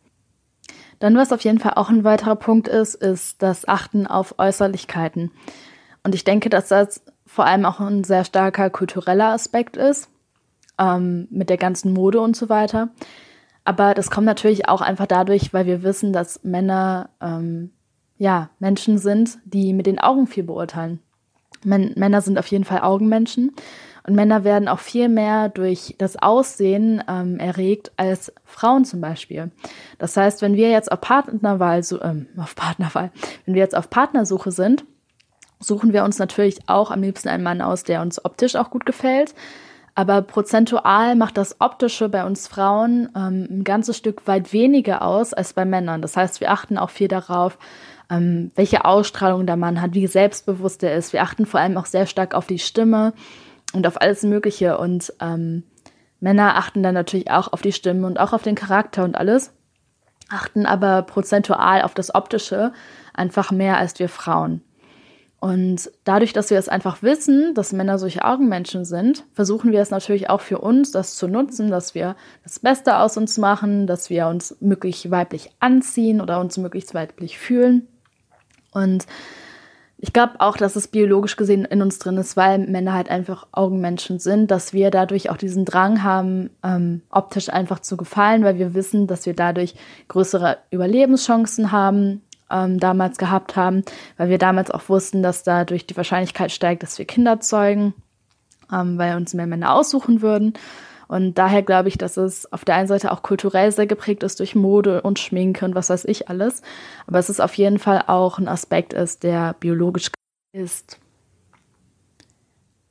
Dann, 0.98 1.16
was 1.16 1.32
auf 1.32 1.42
jeden 1.42 1.60
Fall 1.60 1.74
auch 1.76 1.90
ein 1.90 2.04
weiterer 2.04 2.36
Punkt 2.36 2.68
ist, 2.68 2.96
ist 2.96 3.44
das 3.44 3.68
Achten 3.68 4.08
auf 4.08 4.36
Äußerlichkeiten. 4.40 5.32
Und 6.04 6.16
ich 6.16 6.24
denke, 6.24 6.50
dass 6.50 6.70
das 6.70 7.02
vor 7.26 7.46
allem 7.46 7.66
auch 7.66 7.80
ein 7.80 8.04
sehr 8.04 8.24
starker 8.24 8.70
kultureller 8.70 9.32
Aspekt 9.32 9.78
ist, 9.78 10.10
ähm, 10.80 11.28
mit 11.32 11.50
der 11.50 11.58
ganzen 11.58 11.94
Mode 11.94 12.22
und 12.22 12.36
so 12.36 12.50
weiter. 12.50 12.90
Aber 13.64 13.94
das 13.94 14.12
kommt 14.12 14.28
natürlich 14.28 14.70
auch 14.70 14.82
einfach 14.82 15.08
dadurch, 15.08 15.54
weil 15.54 15.66
wir 15.66 15.84
wissen, 15.84 16.14
dass 16.14 16.44
Männer 16.44 17.10
ähm, 17.20 17.72
ja 18.18 18.50
Menschen 18.60 18.98
sind, 18.98 19.40
die 19.44 19.74
mit 19.74 19.88
den 19.88 20.00
Augen 20.00 20.28
viel 20.28 20.44
beurteilen. 20.44 21.00
Men 21.64 21.94
Männer 21.96 22.22
sind 22.22 22.38
auf 22.38 22.48
jeden 22.48 22.64
Fall 22.64 22.82
Augenmenschen 22.82 23.54
und 24.06 24.14
Männer 24.14 24.44
werden 24.44 24.68
auch 24.68 24.80
viel 24.80 25.10
mehr 25.10 25.50
durch 25.50 25.96
das 25.98 26.16
Aussehen 26.16 27.04
ähm, 27.08 27.40
erregt 27.40 27.92
als 27.98 28.32
Frauen 28.44 28.86
zum 28.86 29.02
Beispiel. 29.02 29.52
Das 29.98 30.16
heißt, 30.16 30.44
wenn 30.44 30.56
wir 30.56 30.70
jetzt 30.70 30.92
auf 30.92 31.02
Partnerwahl, 31.02 31.82
so, 31.82 32.00
ähm, 32.02 32.28
auf 32.38 32.56
Partnerwahl, 32.56 33.12
wenn 33.46 33.56
wir 33.56 33.62
jetzt 33.62 33.76
auf 33.76 33.90
Partnersuche 33.90 34.52
sind, 34.52 34.86
suchen 35.60 35.94
wir 35.94 36.04
uns 36.04 36.20
natürlich 36.20 36.60
auch 36.68 36.92
am 36.92 37.02
liebsten 37.02 37.30
einen 37.30 37.44
Mann 37.44 37.62
aus, 37.62 37.84
der 37.84 38.02
uns 38.02 38.24
optisch 38.24 38.56
auch 38.56 38.70
gut 38.70 38.86
gefällt. 38.86 39.34
Aber 39.98 40.22
prozentual 40.22 41.16
macht 41.16 41.38
das 41.38 41.62
Optische 41.62 42.10
bei 42.10 42.26
uns 42.26 42.50
Frauen 42.50 43.10
ähm, 43.16 43.48
ein 43.50 43.64
ganzes 43.64 43.96
Stück 43.96 44.28
weit 44.28 44.52
weniger 44.52 45.02
aus 45.02 45.34
als 45.34 45.54
bei 45.54 45.64
Männern. 45.64 46.02
Das 46.02 46.18
heißt, 46.18 46.42
wir 46.42 46.52
achten 46.52 46.78
auch 46.78 46.90
viel 46.90 47.08
darauf, 47.08 47.58
ähm, 48.10 48.52
welche 48.56 48.84
Ausstrahlung 48.84 49.46
der 49.46 49.56
Mann 49.56 49.82
hat, 49.82 49.94
wie 49.94 50.08
selbstbewusst 50.08 50.84
er 50.84 50.96
ist. 50.96 51.14
Wir 51.14 51.22
achten 51.22 51.46
vor 51.46 51.62
allem 51.62 51.78
auch 51.78 51.86
sehr 51.86 52.08
stark 52.08 52.36
auf 52.36 52.46
die 52.46 52.60
Stimme 52.60 53.14
und 53.74 53.88
auf 53.88 54.02
alles 54.02 54.24
Mögliche. 54.24 54.78
Und 54.78 55.14
ähm, 55.22 55.64
Männer 56.20 56.58
achten 56.58 56.84
dann 56.84 56.94
natürlich 56.94 57.32
auch 57.32 57.54
auf 57.54 57.62
die 57.62 57.72
Stimme 57.72 58.06
und 58.06 58.20
auch 58.20 58.34
auf 58.34 58.44
den 58.44 58.56
Charakter 58.56 59.06
und 59.06 59.16
alles, 59.16 59.54
achten 60.30 60.66
aber 60.66 61.04
prozentual 61.04 61.84
auf 61.84 61.94
das 61.94 62.14
Optische 62.14 62.74
einfach 63.14 63.52
mehr 63.52 63.78
als 63.78 63.98
wir 63.98 64.10
Frauen. 64.10 64.62
Und 65.46 65.92
dadurch, 66.06 66.34
dass 66.34 66.50
wir 66.50 66.58
es 66.58 66.70
einfach 66.70 67.04
wissen, 67.04 67.54
dass 67.54 67.72
Männer 67.72 68.00
solche 68.00 68.26
Augenmenschen 68.26 68.84
sind, 68.84 69.26
versuchen 69.34 69.72
wir 69.72 69.80
es 69.80 69.92
natürlich 69.92 70.28
auch 70.28 70.42
für 70.42 70.58
uns, 70.58 70.92
das 70.92 71.18
zu 71.18 71.28
nutzen, 71.28 71.70
dass 71.70 71.94
wir 71.94 72.16
das 72.42 72.58
Beste 72.58 72.98
aus 72.98 73.16
uns 73.16 73.38
machen, 73.38 73.86
dass 73.86 74.10
wir 74.10 74.26
uns 74.26 74.58
möglichst 74.60 75.12
weiblich 75.12 75.52
anziehen 75.60 76.20
oder 76.20 76.40
uns 76.40 76.58
möglichst 76.58 76.96
weiblich 76.96 77.38
fühlen. 77.38 77.88
Und 78.72 79.06
ich 80.00 80.14
glaube 80.14 80.34
auch, 80.40 80.58
dass 80.58 80.76
es 80.76 80.88
biologisch 80.88 81.36
gesehen 81.36 81.64
in 81.64 81.84
uns 81.84 82.00
drin 82.00 82.18
ist, 82.18 82.36
weil 82.36 82.58
Männer 82.58 82.94
halt 82.94 83.12
einfach 83.12 83.46
Augenmenschen 83.52 84.18
sind, 84.18 84.50
dass 84.50 84.74
wir 84.74 84.90
dadurch 84.90 85.30
auch 85.30 85.38
diesen 85.38 85.64
Drang 85.64 86.02
haben, 86.02 86.50
ähm, 86.64 87.04
optisch 87.12 87.50
einfach 87.50 87.80
zu 87.80 87.98
gefallen, 87.98 88.44
weil 88.44 88.58
wir 88.58 88.74
wissen, 88.74 89.06
dass 89.06 89.28
wir 89.28 89.36
dadurch 89.36 89.76
größere 90.08 90.58
Überlebenschancen 90.72 91.72
haben, 91.72 92.24
ähm, 92.52 92.80
damals 92.80 93.18
gehabt 93.18 93.56
haben, 93.56 93.84
weil 94.18 94.30
wir 94.30 94.38
damals 94.38 94.72
auch 94.72 94.88
wussten, 94.90 95.24
dass 95.24 95.44
dadurch 95.44 95.88
die 95.88 95.98
Wahrscheinlichkeit 95.98 96.52
steigt, 96.52 96.84
dass 96.84 96.98
wir 96.98 97.06
Kinder 97.06 97.40
zeugen, 97.40 97.94
ähm, 98.72 98.98
weil 98.98 99.16
uns 99.16 99.34
mehr 99.34 99.48
Männer 99.48 99.74
aussuchen 99.74 100.22
würden. 100.22 100.54
Und 101.08 101.38
daher 101.38 101.62
glaube 101.62 101.90
ich, 101.90 101.98
dass 101.98 102.18
es 102.18 102.52
auf 102.52 102.66
der 102.66 102.76
einen 102.76 102.88
Seite 102.88 103.12
auch 103.12 103.22
kulturell 103.22 103.72
sehr 103.72 103.86
geprägt 103.86 104.24
ist 104.24 104.40
durch 104.40 104.56
Mode 104.56 105.02
und 105.04 105.20
Schminke 105.20 105.66
und 105.66 105.76
was 105.76 105.90
weiß 105.90 106.06
ich 106.06 106.30
alles. 106.30 106.62
Aber 107.06 107.20
es 107.20 107.30
ist 107.30 107.40
auf 107.40 107.54
jeden 107.56 107.78
Fall 107.78 108.04
auch 108.08 108.40
ein 108.40 108.48
Aspekt 108.48 108.94
ist, 108.94 109.24
der 109.24 109.54
biologisch 109.60 110.10
ist. 110.52 111.00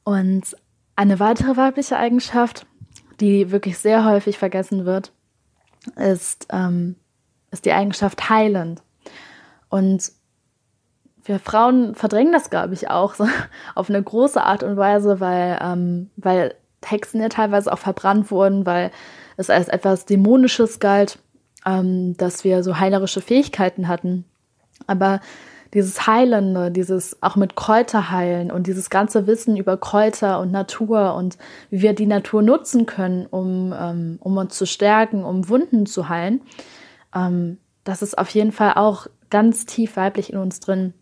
Und 0.04 0.56
eine 0.96 1.18
weitere 1.18 1.56
weibliche 1.56 1.96
Eigenschaft, 1.96 2.66
die 3.20 3.50
wirklich 3.50 3.78
sehr 3.78 4.04
häufig 4.04 4.38
vergessen 4.38 4.84
wird, 4.84 5.12
ist, 5.96 6.46
ähm, 6.50 6.94
ist 7.50 7.64
die 7.64 7.72
Eigenschaft 7.72 8.28
heilend. 8.28 8.82
Und 9.74 10.12
wir 11.24 11.40
Frauen 11.40 11.96
verdrängen 11.96 12.32
das, 12.32 12.48
glaube 12.48 12.74
ich, 12.74 12.90
auch 12.90 13.14
so, 13.14 13.26
auf 13.74 13.90
eine 13.90 14.00
große 14.00 14.40
Art 14.40 14.62
und 14.62 14.76
Weise, 14.76 15.18
weil, 15.18 15.58
ähm, 15.60 16.10
weil 16.16 16.54
Hexen 16.84 17.20
ja 17.20 17.28
teilweise 17.28 17.72
auch 17.72 17.80
verbrannt 17.80 18.30
wurden, 18.30 18.66
weil 18.66 18.92
es 19.36 19.50
als 19.50 19.66
etwas 19.66 20.06
Dämonisches 20.06 20.78
galt, 20.78 21.18
ähm, 21.66 22.16
dass 22.18 22.44
wir 22.44 22.62
so 22.62 22.78
heilerische 22.78 23.20
Fähigkeiten 23.20 23.88
hatten. 23.88 24.26
Aber 24.86 25.20
dieses 25.72 26.06
Heilende, 26.06 26.70
dieses 26.70 27.20
auch 27.20 27.34
mit 27.34 27.56
Kräuter 27.56 28.12
heilen 28.12 28.52
und 28.52 28.68
dieses 28.68 28.90
ganze 28.90 29.26
Wissen 29.26 29.56
über 29.56 29.76
Kräuter 29.76 30.38
und 30.38 30.52
Natur 30.52 31.16
und 31.16 31.36
wie 31.70 31.82
wir 31.82 31.94
die 31.94 32.06
Natur 32.06 32.42
nutzen 32.42 32.86
können, 32.86 33.26
um, 33.26 33.74
ähm, 33.76 34.18
um 34.20 34.36
uns 34.36 34.56
zu 34.56 34.66
stärken, 34.66 35.24
um 35.24 35.48
Wunden 35.48 35.84
zu 35.84 36.08
heilen, 36.08 36.42
ähm, 37.12 37.58
das 37.84 38.00
ist 38.02 38.16
auf 38.16 38.30
jeden 38.30 38.52
Fall 38.52 38.74
auch 38.76 39.06
ganz 39.30 39.66
tief 39.66 39.96
weiblich 39.96 40.32
in 40.32 40.38
uns 40.38 40.60
drin, 40.60 40.94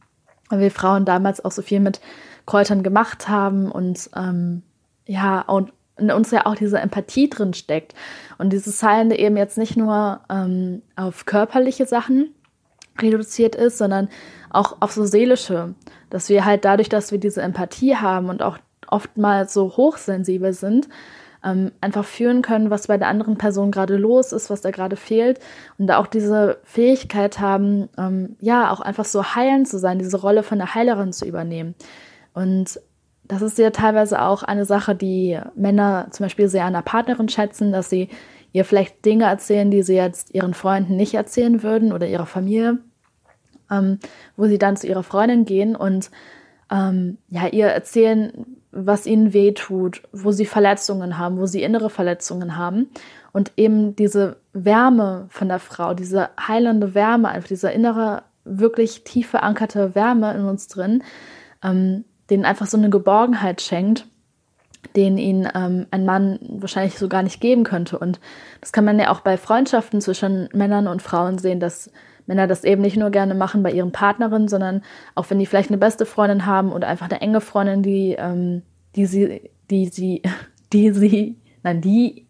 weil 0.49 0.61
wir 0.61 0.71
Frauen 0.71 1.05
damals 1.05 1.45
auch 1.45 1.53
so 1.53 1.63
viel 1.63 1.81
mit 1.81 2.01
Kräutern 2.47 2.83
gemacht 2.83 3.29
haben 3.29 3.71
und 3.71 4.11
ähm, 4.17 4.63
ja, 5.07 5.43
und 5.43 5.73
in 5.99 6.11
uns 6.11 6.31
ja 6.31 6.47
auch 6.47 6.55
diese 6.55 6.79
Empathie 6.79 7.29
drin 7.29 7.55
steckt. 7.55 7.95
Und 8.39 8.53
dieses 8.53 8.83
Heilende 8.83 9.19
eben 9.19 9.37
jetzt 9.37 9.59
nicht 9.59 9.77
nur 9.77 10.21
ähm, 10.31 10.83
auf 10.97 11.27
körperliche 11.27 11.87
Sachen 11.87 12.35
reduziert 13.01 13.55
ist, 13.55 13.79
sondern 13.79 14.09
auch 14.51 14.77
auf 14.81 14.93
so 14.93 15.05
seelische. 15.05 15.75
Dass 16.11 16.29
wir 16.29 16.45
halt 16.45 16.65
dadurch, 16.65 16.89
dass 16.89 17.13
wir 17.13 17.19
diese 17.19 17.43
Empathie 17.43 17.97
haben 17.97 18.29
und 18.29 18.43
auch 18.43 18.59
oftmals 18.89 19.55
so 19.55 19.77
hochsensibel 19.77 20.53
sind, 20.53 20.89
ähm, 21.45 21.73
einfach 21.81 22.05
fühlen 22.05 22.43
können, 22.43 22.71
was 22.71 22.87
bei 22.87 22.99
der 22.99 23.09
anderen 23.09 23.37
Person 23.37 23.71
gerade 23.71 23.97
los 23.97 24.33
ist, 24.33 24.51
was 24.51 24.61
da 24.61 24.71
gerade 24.71 24.97
fehlt 24.97 25.41
und 25.79 25.87
da 25.87 25.99
auch 25.99 26.07
diese 26.07 26.59
Fähigkeit 26.65 27.41
haben, 27.41 27.89
ähm, 27.99 28.37
ja, 28.41 28.71
auch 28.71 28.81
einfach 28.81 29.05
so 29.05 29.35
heilend 29.35 29.69
zu 29.69 29.79
sein, 29.79 29.99
diese 29.99 30.21
Rolle 30.21 30.43
von 30.43 30.59
der 30.59 30.75
Heilerin 30.75 31.13
zu 31.13 31.27
übernehmen. 31.27 31.75
Und 32.35 32.81
das 33.25 33.43
ist 33.43 33.59
ja 33.59 33.71
teilweise 33.71 34.21
auch 34.21 34.43
eine 34.43 34.65
Sache, 34.65 34.95
die 34.95 35.39
Männer 35.55 36.09
zum 36.11 36.25
Beispiel 36.25 36.49
sehr 36.49 36.65
an 36.65 36.75
der 36.75 36.83
Partnerin 36.83 37.29
schätzen, 37.29 37.73
dass 37.73 37.89
sie 37.89 38.09
ihr 38.53 38.65
vielleicht 38.65 39.05
Dinge 39.05 39.25
erzählen, 39.25 39.71
die 39.71 39.83
sie 39.83 39.95
jetzt 39.95 40.35
ihren 40.35 40.55
Freunden 40.55 40.97
nicht 40.97 41.15
erzählen 41.15 41.63
würden 41.63 41.93
oder 41.93 42.07
ihrer 42.07 42.27
Familie, 42.27 42.79
ähm, 43.71 43.99
wo 44.37 44.47
sie 44.47 44.59
dann 44.59 44.77
zu 44.77 44.87
ihrer 44.87 45.03
Freundin 45.03 45.45
gehen 45.45 45.75
und 45.75 46.11
ähm, 46.73 47.19
ja, 47.29 47.47
ihr 47.49 47.67
erzählen, 47.67 48.33
was 48.73 49.07
ihnen 49.07 49.35
weh 49.35 49.53
tut, 49.53 50.03
wo 50.13 50.33
sie 50.33 50.47
Verletzungen 50.47 51.19
haben, 51.19 51.39
wo 51.39 51.47
sie 51.47 51.63
innere 51.63 51.91
Verletzungen 51.91 52.57
haben. 52.57 52.89
Und 53.33 53.53
eben 53.57 53.95
diese 53.95 54.39
Wärme 54.55 55.27
von 55.29 55.49
der 55.49 55.59
Frau, 55.59 55.93
diese 55.93 56.31
heilende 56.41 56.95
Wärme, 56.95 57.29
einfach 57.29 57.49
dieser 57.49 57.73
innere, 57.73 58.23
wirklich 58.45 59.05
tief 59.05 59.29
verankerte 59.29 59.95
Wärme 59.95 60.35
in 60.35 60.45
uns 60.45 60.67
drin, 60.67 61.05
ähm, 61.63 62.05
denen 62.31 62.45
einfach 62.45 62.67
so 62.67 62.79
eine 62.79 62.91
Geborgenheit 62.91 63.61
schenkt, 63.61 64.07
den 64.97 65.19
ihnen 65.19 65.49
ähm, 65.55 65.87
ein 65.91 66.05
Mann 66.05 66.39
wahrscheinlich 66.49 66.99
so 66.99 67.09
gar 67.09 67.23
nicht 67.23 67.41
geben 67.41 67.65
könnte. 67.65 67.99
Und 67.99 68.19
das 68.61 68.73
kann 68.73 68.85
man 68.85 68.99
ja 68.99 69.11
auch 69.11 69.21
bei 69.21 69.37
Freundschaften 69.37 70.01
zwischen 70.01 70.49
Männern 70.55 70.89
und 70.89 71.03
Frauen 71.03 71.39
sehen, 71.39 71.61
dass 71.61 71.91
Männer 72.27 72.47
das 72.47 72.65
eben 72.65 72.83
nicht 72.83 72.97
nur 72.97 73.11
gerne 73.11 73.35
machen 73.35 73.63
bei 73.63 73.73
ihren 73.73 73.93
Partnerinnen, 73.93 74.49
sondern 74.49 74.83
auch 75.15 75.29
wenn 75.31 75.39
die 75.39 75.47
vielleicht 75.47 75.71
eine 75.71 75.79
beste 75.79 76.07
Freundin 76.07 76.47
haben 76.47 76.73
oder 76.73 76.89
einfach 76.89 77.11
eine 77.11 77.21
enge 77.21 77.41
Freundin, 77.41 77.83
die, 77.83 78.17
ähm, 78.19 78.63
die 78.97 79.07
sie, 79.07 79.51
die 79.71 79.87
sie, 79.87 80.23
die 80.73 80.91
sie, 80.91 81.41
nein, 81.63 81.81
die, 81.81 82.27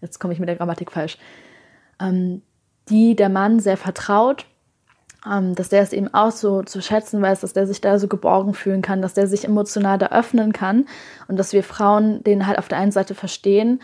jetzt 0.00 0.18
komme 0.18 0.32
ich 0.32 0.40
mit 0.40 0.48
der 0.48 0.56
Grammatik 0.56 0.92
falsch, 0.92 1.18
ähm, 2.00 2.42
die 2.88 3.14
der 3.14 3.28
Mann 3.28 3.60
sehr 3.60 3.76
vertraut, 3.76 4.46
ähm, 5.30 5.54
dass 5.54 5.68
der 5.68 5.82
es 5.82 5.92
eben 5.92 6.12
auch 6.14 6.32
so 6.32 6.62
zu 6.62 6.80
schätzen 6.80 7.20
weiß, 7.20 7.40
dass 7.40 7.52
der 7.52 7.66
sich 7.66 7.80
da 7.80 7.98
so 7.98 8.08
geborgen 8.08 8.54
fühlen 8.54 8.82
kann, 8.82 9.02
dass 9.02 9.14
der 9.14 9.26
sich 9.26 9.44
emotional 9.44 9.98
da 9.98 10.06
öffnen 10.06 10.52
kann 10.52 10.86
und 11.28 11.38
dass 11.38 11.52
wir 11.52 11.62
Frauen 11.62 12.24
den 12.24 12.46
halt 12.46 12.58
auf 12.58 12.68
der 12.68 12.78
einen 12.78 12.92
Seite 12.92 13.14
verstehen, 13.14 13.80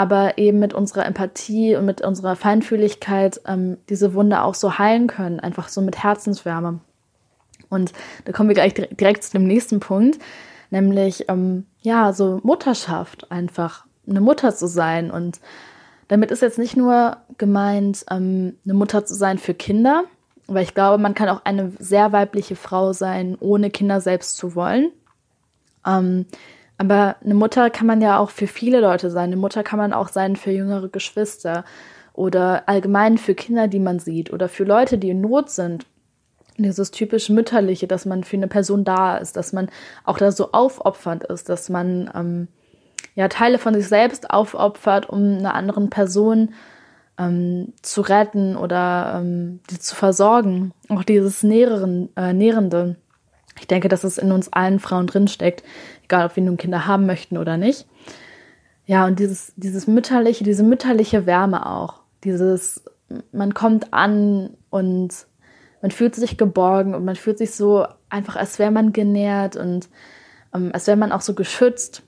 aber 0.00 0.38
eben 0.38 0.58
mit 0.60 0.72
unserer 0.72 1.04
Empathie 1.04 1.76
und 1.76 1.84
mit 1.84 2.00
unserer 2.00 2.34
Feinfühligkeit 2.34 3.38
ähm, 3.46 3.76
diese 3.90 4.14
Wunde 4.14 4.40
auch 4.40 4.54
so 4.54 4.78
heilen 4.78 5.08
können, 5.08 5.40
einfach 5.40 5.68
so 5.68 5.82
mit 5.82 6.02
Herzenswärme. 6.02 6.80
Und 7.68 7.92
da 8.24 8.32
kommen 8.32 8.48
wir 8.48 8.54
gleich 8.54 8.72
direkt 8.72 9.24
zu 9.24 9.32
dem 9.32 9.46
nächsten 9.46 9.78
Punkt, 9.78 10.18
nämlich 10.70 11.28
ähm, 11.28 11.66
ja, 11.82 12.14
so 12.14 12.40
Mutterschaft 12.42 13.30
einfach, 13.30 13.84
eine 14.08 14.22
Mutter 14.22 14.54
zu 14.54 14.68
sein. 14.68 15.10
Und 15.10 15.38
damit 16.08 16.30
ist 16.30 16.40
jetzt 16.40 16.58
nicht 16.58 16.78
nur 16.78 17.18
gemeint, 17.36 18.06
ähm, 18.10 18.56
eine 18.64 18.72
Mutter 18.72 19.04
zu 19.04 19.14
sein 19.14 19.36
für 19.36 19.52
Kinder, 19.52 20.04
weil 20.46 20.62
ich 20.62 20.72
glaube, 20.72 20.96
man 20.96 21.12
kann 21.12 21.28
auch 21.28 21.44
eine 21.44 21.72
sehr 21.78 22.10
weibliche 22.10 22.56
Frau 22.56 22.94
sein, 22.94 23.36
ohne 23.38 23.68
Kinder 23.68 24.00
selbst 24.00 24.38
zu 24.38 24.54
wollen. 24.54 24.92
Ähm, 25.86 26.24
aber 26.80 27.16
eine 27.22 27.34
Mutter 27.34 27.68
kann 27.68 27.86
man 27.86 28.00
ja 28.00 28.18
auch 28.18 28.30
für 28.30 28.46
viele 28.46 28.80
Leute 28.80 29.10
sein. 29.10 29.24
Eine 29.24 29.36
Mutter 29.36 29.62
kann 29.62 29.78
man 29.78 29.92
auch 29.92 30.08
sein 30.08 30.34
für 30.34 30.50
jüngere 30.50 30.88
Geschwister 30.88 31.66
oder 32.14 32.70
allgemein 32.70 33.18
für 33.18 33.34
Kinder, 33.34 33.68
die 33.68 33.78
man 33.78 33.98
sieht 33.98 34.32
oder 34.32 34.48
für 34.48 34.64
Leute, 34.64 34.96
die 34.96 35.10
in 35.10 35.20
Not 35.20 35.50
sind. 35.50 35.84
Dieses 36.56 36.90
typisch 36.90 37.28
mütterliche, 37.28 37.86
dass 37.86 38.06
man 38.06 38.24
für 38.24 38.38
eine 38.38 38.48
Person 38.48 38.82
da 38.84 39.18
ist, 39.18 39.36
dass 39.36 39.52
man 39.52 39.68
auch 40.04 40.16
da 40.16 40.32
so 40.32 40.52
aufopfernd 40.52 41.24
ist, 41.24 41.50
dass 41.50 41.68
man 41.68 42.10
ähm, 42.14 42.48
ja 43.14 43.28
Teile 43.28 43.58
von 43.58 43.74
sich 43.74 43.86
selbst 43.86 44.30
aufopfert, 44.30 45.06
um 45.06 45.36
einer 45.36 45.52
anderen 45.52 45.90
Person 45.90 46.54
ähm, 47.18 47.74
zu 47.82 48.00
retten 48.00 48.56
oder 48.56 49.20
ähm, 49.20 49.60
die 49.68 49.78
zu 49.78 49.94
versorgen. 49.94 50.72
Auch 50.88 51.04
dieses 51.04 51.42
Nähren, 51.42 52.08
äh, 52.16 52.32
Nährende. 52.32 52.96
Ich 53.60 53.66
denke, 53.66 53.88
dass 53.88 54.04
es 54.04 54.18
in 54.18 54.32
uns 54.32 54.52
allen 54.52 54.80
Frauen 54.80 55.06
drinsteckt, 55.06 55.62
egal 56.04 56.26
ob 56.26 56.36
wir 56.36 56.42
nun 56.42 56.56
Kinder 56.56 56.86
haben 56.86 57.06
möchten 57.06 57.38
oder 57.38 57.56
nicht. 57.56 57.86
Ja, 58.86 59.06
und 59.06 59.20
dieses, 59.20 59.52
dieses 59.56 59.86
mütterliche, 59.86 60.42
diese 60.42 60.64
mütterliche 60.64 61.26
Wärme 61.26 61.66
auch. 61.66 62.00
dieses, 62.24 62.82
man 63.32 63.54
kommt 63.54 63.92
an 63.92 64.50
und 64.70 65.26
man 65.82 65.90
fühlt 65.90 66.14
sich 66.14 66.36
geborgen 66.36 66.94
und 66.94 67.04
man 67.04 67.16
fühlt 67.16 67.38
sich 67.38 67.52
so 67.54 67.86
einfach, 68.08 68.36
als 68.36 68.58
wäre 68.58 68.70
man 68.70 68.92
genährt 68.92 69.56
und 69.56 69.88
ähm, 70.54 70.70
als 70.72 70.86
wäre 70.86 70.96
man 70.96 71.12
auch 71.12 71.20
so 71.20 71.34
geschützt. 71.34 72.02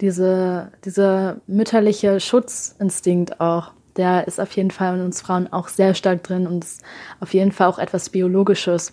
Diese, 0.00 0.70
dieser 0.84 1.38
mütterliche 1.46 2.20
Schutzinstinkt 2.20 3.40
auch, 3.40 3.72
der 3.96 4.28
ist 4.28 4.40
auf 4.40 4.52
jeden 4.52 4.70
Fall 4.70 4.96
in 4.96 5.04
uns 5.04 5.20
Frauen 5.20 5.52
auch 5.52 5.68
sehr 5.68 5.94
stark 5.94 6.22
drin 6.22 6.46
und 6.46 6.64
ist 6.64 6.84
auf 7.18 7.34
jeden 7.34 7.50
Fall 7.50 7.66
auch 7.66 7.80
etwas 7.80 8.10
Biologisches. 8.10 8.92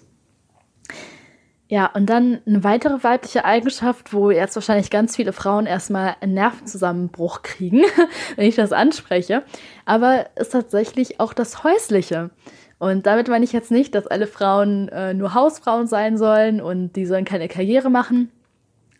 Ja, 1.68 1.88
und 1.88 2.08
dann 2.08 2.42
eine 2.46 2.64
weitere 2.64 3.04
weibliche 3.04 3.44
Eigenschaft, 3.44 4.14
wo 4.14 4.30
jetzt 4.30 4.56
wahrscheinlich 4.56 4.92
ganz 4.92 5.16
viele 5.16 5.34
Frauen 5.34 5.66
erstmal 5.66 6.16
einen 6.22 6.36
Nervenzusammenbruch 6.36 7.42
kriegen, 7.42 7.82
wenn 8.36 8.48
ich 8.48 8.56
das 8.56 8.72
anspreche, 8.72 9.44
aber 9.84 10.28
ist 10.36 10.52
tatsächlich 10.52 11.20
auch 11.20 11.34
das 11.34 11.64
Häusliche. 11.64 12.30
Und 12.78 13.08
damit 13.08 13.30
meine 13.30 13.46
ich 13.46 13.52
jetzt 13.52 13.72
nicht, 13.72 13.96
dass 13.96 14.06
alle 14.06 14.28
Frauen 14.28 14.90
äh, 14.90 15.14
nur 15.16 15.34
Hausfrauen 15.34 15.88
sein 15.88 16.18
sollen 16.18 16.62
und 16.62 16.94
die 16.96 17.06
sollen 17.08 17.26
keine 17.26 17.48
Karriere 17.48 17.90
machen. 17.90 18.32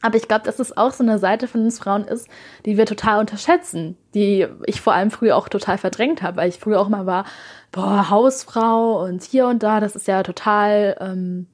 Aber 0.02 0.18
ich 0.18 0.28
glaube, 0.28 0.46
dass 0.46 0.60
es 0.60 0.76
auch 0.76 0.92
so 0.92 1.04
eine 1.04 1.20
Seite 1.20 1.48
von 1.48 1.62
uns 1.64 1.80
Frauen 1.80 2.06
ist, 2.06 2.28
die 2.66 2.78
wir 2.78 2.86
total 2.86 3.20
unterschätzen, 3.20 3.98
die 4.14 4.48
ich 4.66 4.82
vor 4.82 4.94
allem 4.94 5.12
früher 5.12 5.36
auch 5.36 5.50
total 5.50 5.78
verdrängt 5.78 6.22
habe, 6.22 6.38
weil 6.38 6.50
ich 6.50 6.60
früher 6.60 6.80
auch 6.80 6.90
mal 6.90 7.06
war, 7.06 7.26
boah, 7.72 8.10
Hausfrau 8.10 9.04
und 9.04 9.24
hier 9.24 9.48
und 9.48 9.62
da, 9.62 9.80
das 9.80 9.96
ist 9.96 10.08
ja 10.08 10.24
total, 10.24 10.96
ähm, 11.00 11.48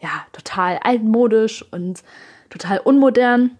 ja, 0.00 0.10
total 0.32 0.78
altmodisch 0.82 1.64
und 1.70 2.02
total 2.48 2.78
unmodern. 2.78 3.52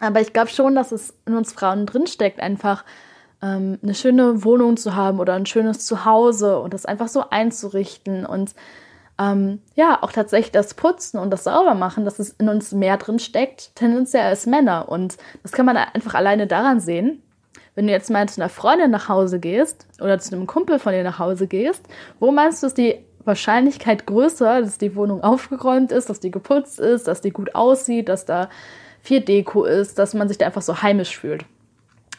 Aber 0.00 0.20
ich 0.20 0.32
glaube 0.32 0.50
schon, 0.50 0.74
dass 0.74 0.92
es 0.92 1.14
in 1.26 1.34
uns 1.34 1.52
Frauen 1.52 1.86
drinsteckt, 1.86 2.40
einfach 2.40 2.84
ähm, 3.42 3.78
eine 3.82 3.94
schöne 3.94 4.44
Wohnung 4.44 4.76
zu 4.76 4.94
haben 4.94 5.20
oder 5.20 5.34
ein 5.34 5.46
schönes 5.46 5.86
Zuhause 5.86 6.58
und 6.58 6.74
das 6.74 6.86
einfach 6.86 7.08
so 7.08 7.24
einzurichten 7.30 8.26
und 8.26 8.54
ähm, 9.18 9.62
ja, 9.74 10.02
auch 10.02 10.12
tatsächlich 10.12 10.52
das 10.52 10.74
Putzen 10.74 11.18
und 11.18 11.30
das 11.30 11.44
Saubermachen, 11.44 12.04
dass 12.04 12.18
es 12.18 12.30
in 12.38 12.50
uns 12.50 12.72
mehr 12.72 12.98
drin 12.98 13.18
steckt, 13.18 13.74
tendenziell 13.74 14.24
als 14.24 14.44
Männer. 14.44 14.90
Und 14.90 15.16
das 15.42 15.52
kann 15.52 15.64
man 15.64 15.78
einfach 15.78 16.14
alleine 16.14 16.46
daran 16.46 16.80
sehen, 16.80 17.22
wenn 17.74 17.86
du 17.86 17.92
jetzt 17.92 18.10
mal 18.10 18.28
zu 18.28 18.40
einer 18.40 18.50
Freundin 18.50 18.90
nach 18.90 19.08
Hause 19.08 19.40
gehst 19.40 19.86
oder 20.02 20.18
zu 20.18 20.34
einem 20.34 20.46
Kumpel 20.46 20.78
von 20.78 20.92
dir 20.92 21.02
nach 21.02 21.18
Hause 21.18 21.46
gehst, 21.46 21.86
wo 22.20 22.30
meinst 22.30 22.62
du, 22.62 22.66
ist 22.66 22.76
die 22.76 22.98
Wahrscheinlichkeit 23.26 24.06
größer, 24.06 24.60
dass 24.60 24.78
die 24.78 24.94
Wohnung 24.96 25.22
aufgeräumt 25.22 25.92
ist, 25.92 26.08
dass 26.08 26.20
die 26.20 26.30
geputzt 26.30 26.80
ist, 26.80 27.08
dass 27.08 27.20
die 27.20 27.30
gut 27.30 27.54
aussieht, 27.54 28.08
dass 28.08 28.24
da 28.24 28.48
viel 29.00 29.20
Deko 29.20 29.64
ist, 29.64 29.98
dass 29.98 30.14
man 30.14 30.28
sich 30.28 30.38
da 30.38 30.46
einfach 30.46 30.62
so 30.62 30.82
heimisch 30.82 31.18
fühlt. 31.18 31.44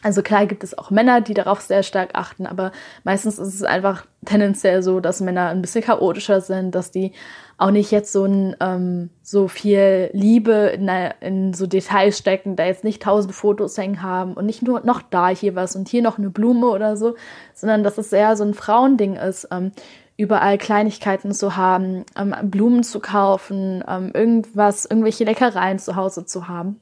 Also 0.02 0.22
klar 0.22 0.46
gibt 0.46 0.62
es 0.62 0.78
auch 0.78 0.90
Männer, 0.90 1.20
die 1.20 1.34
darauf 1.34 1.60
sehr 1.60 1.82
stark 1.82 2.10
achten, 2.14 2.46
aber 2.46 2.70
meistens 3.02 3.38
ist 3.38 3.52
es 3.52 3.64
einfach 3.64 4.06
tendenziell 4.24 4.82
so, 4.82 5.00
dass 5.00 5.20
Männer 5.20 5.48
ein 5.48 5.60
bisschen 5.60 5.82
chaotischer 5.82 6.40
sind, 6.40 6.76
dass 6.76 6.92
die 6.92 7.12
auch 7.56 7.72
nicht 7.72 7.90
jetzt 7.90 8.12
so 8.12 8.24
ein 8.24 8.54
ähm, 8.60 9.10
so 9.22 9.48
viel 9.48 10.10
Liebe 10.12 10.52
in, 10.52 10.88
in 11.20 11.52
so 11.52 11.66
Details 11.66 12.16
stecken, 12.16 12.54
da 12.54 12.64
jetzt 12.66 12.84
nicht 12.84 13.02
tausend 13.02 13.34
Fotos 13.34 13.76
hängen 13.76 14.00
haben 14.00 14.34
und 14.34 14.46
nicht 14.46 14.62
nur 14.62 14.80
noch 14.84 15.02
da 15.02 15.30
hier 15.30 15.56
was 15.56 15.74
und 15.74 15.88
hier 15.88 16.02
noch 16.02 16.18
eine 16.18 16.30
Blume 16.30 16.68
oder 16.68 16.96
so, 16.96 17.16
sondern 17.52 17.82
dass 17.82 17.98
es 17.98 18.12
eher 18.12 18.36
so 18.36 18.44
ein 18.44 18.54
Frauending 18.54 19.16
ist, 19.16 19.48
ähm, 19.50 19.72
überall 20.18 20.58
Kleinigkeiten 20.58 21.32
zu 21.32 21.56
haben, 21.56 22.04
ähm, 22.18 22.34
Blumen 22.42 22.82
zu 22.82 23.00
kaufen, 23.00 23.82
ähm, 23.88 24.10
irgendwas, 24.12 24.84
irgendwelche 24.84 25.24
Leckereien 25.24 25.78
zu 25.78 25.96
Hause 25.96 26.26
zu 26.26 26.48
haben. 26.48 26.80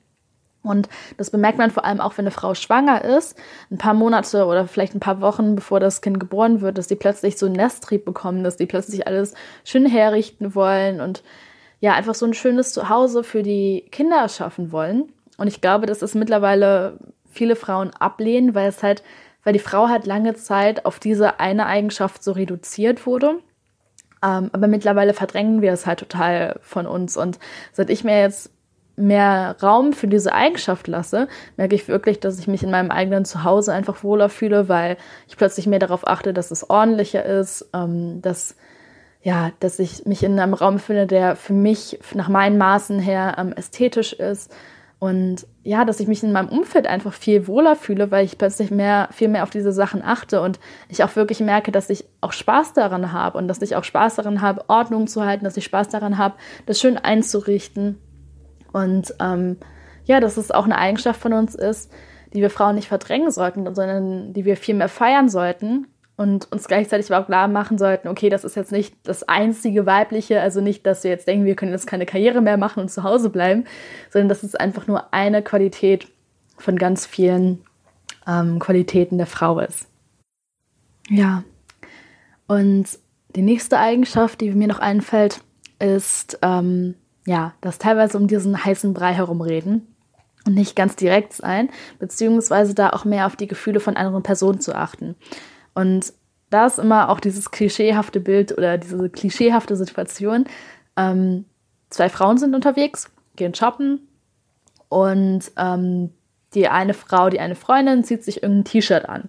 Und 0.63 0.89
das 1.17 1.31
bemerkt 1.31 1.59
man 1.59 1.71
vor 1.71 1.85
allem 1.85 2.01
auch, 2.01 2.19
wenn 2.19 2.25
eine 2.25 2.33
Frau 2.33 2.55
schwanger 2.55 3.05
ist, 3.05 3.37
ein 3.71 3.79
paar 3.79 3.95
Monate 3.95 4.47
oder 4.47 4.67
vielleicht 4.67 4.95
ein 4.95 5.01
paar 5.01 5.21
Wochen 5.21 5.55
bevor 5.55 5.79
das 5.79 6.01
Kind 6.01 6.19
geboren 6.19 6.61
wird, 6.61 6.77
dass 6.77 6.89
die 6.89 6.97
plötzlich 6.97 7.39
so 7.39 7.47
einen 7.47 7.55
Nesttrieb 7.55 8.05
bekommen, 8.05 8.43
dass 8.43 8.57
die 8.57 8.67
plötzlich 8.67 9.07
alles 9.07 9.35
schön 9.65 9.87
herrichten 9.87 10.57
wollen 10.57 11.01
und 11.01 11.23
ja, 11.79 11.93
einfach 11.93 12.15
so 12.15 12.27
ein 12.27 12.35
schönes 12.35 12.73
Zuhause 12.73 13.23
für 13.23 13.43
die 13.43 13.85
Kinder 13.93 14.17
erschaffen 14.17 14.73
wollen. 14.73 15.13
Und 15.37 15.47
ich 15.47 15.61
glaube, 15.61 15.87
dass 15.87 16.01
es 16.03 16.15
mittlerweile 16.15 16.99
viele 17.31 17.55
Frauen 17.55 17.91
ablehnen, 17.91 18.55
weil 18.55 18.69
es 18.69 18.83
halt, 18.83 19.03
weil 19.47 19.53
die 19.53 19.61
Frau 19.61 19.89
halt 19.89 20.07
lange 20.07 20.35
Zeit 20.35 20.85
auf 20.87 20.99
diese 20.99 21.39
eine 21.39 21.67
Eigenschaft 21.67 22.25
so 22.25 22.33
reduziert 22.33 23.07
wurde. 23.07 23.39
Ähm, 24.21 24.51
aber 24.53 24.67
mittlerweile 24.67 25.15
verdrängen 25.15 25.63
wir 25.63 25.73
es 25.73 25.87
halt 25.87 26.01
total 26.01 26.59
von 26.63 26.85
uns. 26.85 27.17
Und 27.17 27.39
seit 27.73 27.89
ich 27.89 28.03
mir 28.03 28.21
jetzt 28.21 28.51
mehr 28.97 29.55
Raum 29.63 29.93
für 29.93 30.09
diese 30.09 30.33
Eigenschaft 30.33 30.89
lasse, 30.89 31.29
merke 31.57 31.77
ich 31.77 31.87
wirklich, 31.87 32.19
dass 32.19 32.41
ich 32.41 32.49
mich 32.49 32.65
in 32.65 32.73
meinem 32.73 32.91
eigenen 32.91 33.25
Zuhause 33.25 33.73
einfach 33.73 34.03
wohler 34.03 34.31
fühle, 34.31 34.69
weil 34.69 34.97
ich 35.29 35.37
plötzlich 35.37 35.69
mehr 35.69 35.79
darauf 35.79 36.09
achte, 36.09 36.35
dass 36.35 36.51
es 36.51 36.69
ordentlicher 36.69 37.25
ist, 37.25 37.71
ähm, 37.73 38.21
dass 38.23 38.57
ja, 39.23 39.53
dass 39.61 39.79
ich 39.79 40.07
mich 40.07 40.25
in 40.25 40.41
einem 40.41 40.55
Raum 40.55 40.81
finde, 40.81 41.07
der 41.07 41.37
für 41.37 41.53
mich 41.53 42.01
nach 42.15 42.29
meinen 42.29 42.59
Maßen 42.59 42.99
her 42.99 43.37
ähm, 43.39 43.53
ästhetisch 43.53 44.13
ist 44.13 44.53
und 44.99 45.47
ja, 45.63 45.85
dass 45.85 46.01
ich 46.01 46.09
mich 46.09 46.23
in 46.23 46.33
meinem 46.33 46.49
Umfeld 46.49 46.87
einfach 46.87 47.13
viel 47.13 47.47
wohler 47.47 47.77
fühle, 47.77 48.11
weil 48.11 48.25
ich 48.25 48.39
plötzlich 48.39 48.71
mehr, 48.71 49.09
viel 49.13 49.29
mehr 49.29 49.43
auf 49.43 49.51
diese 49.51 49.73
Sachen 49.73 50.03
achte 50.03 50.41
und 50.41 50.59
ich 50.89 51.05
auch 51.05 51.15
wirklich 51.17 51.41
merke, 51.41 51.71
dass 51.71 51.91
ich 51.91 52.07
auch 52.23 52.33
Spaß 52.33 52.73
daran 52.73 53.13
habe 53.13 53.37
und 53.37 53.47
dass 53.47 53.61
ich 53.61 53.77
auch 53.77 53.85
Spaß 53.85 54.17
daran 54.17 54.41
habe, 54.41 54.65
Ordnung 54.69 55.07
zu 55.07 55.25
halten, 55.25 55.45
dass 55.45 55.57
ich 55.59 55.65
Spaß 55.65 55.91
daran 55.91 56.17
habe, 56.17 56.37
das 56.65 56.81
schön 56.81 56.97
einzurichten. 56.97 57.99
Und 58.73 59.15
ähm, 59.21 59.59
ja, 60.07 60.19
dass 60.21 60.39
es 60.39 60.51
auch 60.51 60.65
eine 60.65 60.79
Eigenschaft 60.79 61.21
von 61.21 61.35
uns 61.35 61.55
ist, 61.55 61.93
die 62.33 62.41
wir 62.41 62.51
Frauen 62.51 62.77
nicht 62.77 62.89
verdrängen 62.89 63.31
sollten, 63.31 63.75
sondern 63.75 64.33
die 64.33 64.47
wir 64.47 64.57
viel 64.57 64.75
mehr 64.75 64.89
feiern 64.89 65.29
sollten 65.29 65.89
und 66.17 66.51
uns 66.51 66.67
gleichzeitig 66.67 67.13
aber 67.13 67.23
auch 67.23 67.27
klar 67.27 67.49
machen 67.49 67.79
sollten, 67.79 68.09
okay, 68.09 68.31
das 68.31 68.45
ist 68.45 68.57
jetzt 68.57 68.73
nicht 68.73 68.95
das 69.05 69.23
einzige 69.25 69.85
weibliche, 69.85 70.41
also 70.41 70.61
nicht, 70.61 70.87
dass 70.87 71.05
wir 71.05 71.11
jetzt 71.11 71.29
denken, 71.29 71.45
wir 71.45 71.57
können 71.57 71.73
jetzt 71.73 71.87
keine 71.87 72.07
Karriere 72.07 72.41
mehr 72.41 72.57
machen 72.57 72.81
und 72.81 72.91
zu 72.91 73.03
Hause 73.03 73.31
bleiben, 73.31 73.65
sondern 74.11 74.29
das 74.29 74.43
ist 74.43 74.59
einfach 74.59 74.87
nur 74.87 75.13
eine 75.13 75.43
Qualität 75.43 76.09
von 76.57 76.77
ganz 76.77 77.05
vielen 77.05 77.63
ähm, 78.27 78.59
Qualitäten 78.59 79.19
der 79.19 79.27
Frau 79.27 79.61
ist. 79.61 79.87
Ja, 81.09 81.45
und 82.47 82.87
die 83.35 83.43
nächste 83.43 83.79
Eigenschaft, 83.79 84.41
die 84.41 84.51
mir 84.53 84.69
noch 84.69 84.79
einfällt, 84.79 85.41
ist 85.79 86.39
ähm, 86.41 86.95
ja, 87.27 87.53
dass 87.61 87.79
teilweise 87.79 88.17
um 88.17 88.29
diesen 88.29 88.65
heißen 88.65 88.95
Brei 88.95 89.13
herumreden 89.13 89.95
und 90.47 90.55
nicht 90.55 90.77
ganz 90.77 90.97
direkt 90.97 91.33
sein, 91.35 91.69
beziehungsweise 91.99 92.75
da 92.75 92.91
auch 92.91 93.05
mehr 93.05 93.27
auf 93.27 93.37
die 93.37 93.49
Gefühle 93.49 93.81
von 93.81 93.97
anderen 93.97 94.23
Personen 94.23 94.61
zu 94.61 94.75
achten. 94.75 95.17
Und 95.77 96.15
da 96.49 96.67
ist 96.67 96.79
immer 96.79 97.11
auch 97.11 97.21
dieses 97.21 97.51
klischeehafte 97.51 98.19
Bild 98.19 98.57
oder 98.57 98.79
diese 98.79 99.11
klischeehafte 99.11 99.77
Situation. 99.77 100.47
Ähm, 100.97 101.45
zwei 101.91 102.09
Frauen 102.09 102.39
sind 102.39 102.55
unterwegs, 102.55 103.11
gehen 103.37 103.55
shoppen 103.55 104.09
und 104.89 105.43
ähm, 105.59 106.11
die 106.55 106.69
eine 106.69 106.95
Frau, 106.95 107.29
die 107.29 107.41
eine 107.41 107.57
Freundin, 107.57 108.05
zieht 108.05 108.25
sich 108.25 108.43
irgendein 108.43 108.65
T-Shirt 108.65 109.07
an. 109.07 109.29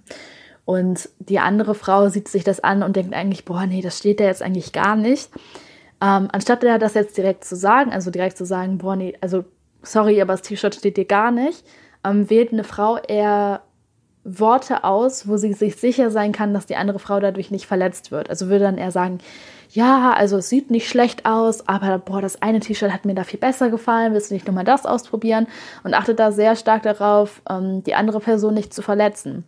Und 0.64 1.10
die 1.20 1.40
andere 1.40 1.76
Frau 1.76 2.08
sieht 2.08 2.30
sich 2.30 2.46
das 2.46 2.62
an 2.62 2.82
und 2.82 2.96
denkt 2.96 3.14
eigentlich, 3.14 3.44
boah, 3.44 3.66
nee, 3.66 3.82
das 3.82 3.98
steht 3.98 4.22
da 4.22 4.24
jetzt 4.24 4.42
eigentlich 4.42 4.72
gar 4.72 4.96
nicht. 4.96 5.30
Ähm, 6.00 6.30
anstatt 6.32 6.64
er 6.64 6.80
das 6.80 6.94
jetzt 6.94 7.18
direkt 7.18 7.44
zu 7.44 7.58
sagen, 7.58 7.92
also 7.92 8.10
direkt 8.10 8.38
zu 8.38 8.46
sagen, 8.46 8.78
boah, 8.78 8.96
nee, 8.96 9.18
also 9.20 9.44
sorry, 9.82 10.22
aber 10.22 10.34
das 10.34 10.44
T-Shirt 10.44 10.76
steht 10.76 10.96
dir 10.96 11.06
gar 11.06 11.32
nicht, 11.32 11.66
ähm, 12.06 12.30
wählt 12.30 12.54
eine 12.54 12.64
Frau 12.64 12.98
eher 12.98 13.64
Worte 14.28 14.84
aus, 14.84 15.28
wo 15.28 15.38
sie 15.38 15.54
sich 15.54 15.78
sicher 15.78 16.12
sein 16.12 16.34
kann, 16.34 16.54
dass 16.54 16.66
die 16.66 16.76
andere 16.76 17.00
Frau 17.00 17.20
dadurch 17.20 17.50
nicht 17.50 17.66
verletzt 17.66 18.12
wird. 18.12 18.30
Also 18.30 18.50
würde 18.50 18.66
dann 18.66 18.78
eher 18.78 18.92
sagen, 18.92 19.20
ja, 19.70 20.12
also 20.14 20.38
es 20.38 20.50
sieht 20.50 20.70
nicht 20.70 20.90
schlecht 20.90 21.26
aus, 21.26 21.68
aber 21.68 21.98
boah, 21.98 22.22
das 22.22 22.42
eine 22.42 22.60
T-Shirt 22.60 22.92
hat 22.92 23.06
mir 23.06 23.16
da 23.16 23.24
viel 23.24 23.40
besser 23.40 23.70
gefallen, 23.70 24.14
willst 24.14 24.30
du 24.30 24.34
nicht 24.34 24.46
nochmal 24.46 24.66
das 24.66 24.86
ausprobieren? 24.86 25.48
Und 25.84 25.94
achtet 25.94 26.20
da 26.20 26.32
sehr 26.32 26.56
stark 26.56 26.84
darauf, 26.84 27.42
ähm, 27.50 27.84
die 27.84 27.96
andere 27.96 28.20
Person 28.20 28.54
nicht 28.54 28.74
zu 28.74 28.82
verletzen. 28.82 29.46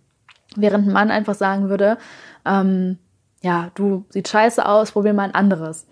Während 0.55 0.87
ein 0.87 0.93
Mann 0.93 1.11
einfach 1.11 1.35
sagen 1.35 1.69
würde, 1.69 1.97
ähm, 2.45 2.97
ja, 3.41 3.71
du 3.75 4.05
sieht 4.09 4.27
scheiße 4.27 4.65
aus, 4.65 4.91
probier 4.91 5.13
mal 5.13 5.23
ein 5.23 5.35
anderes. 5.35 5.87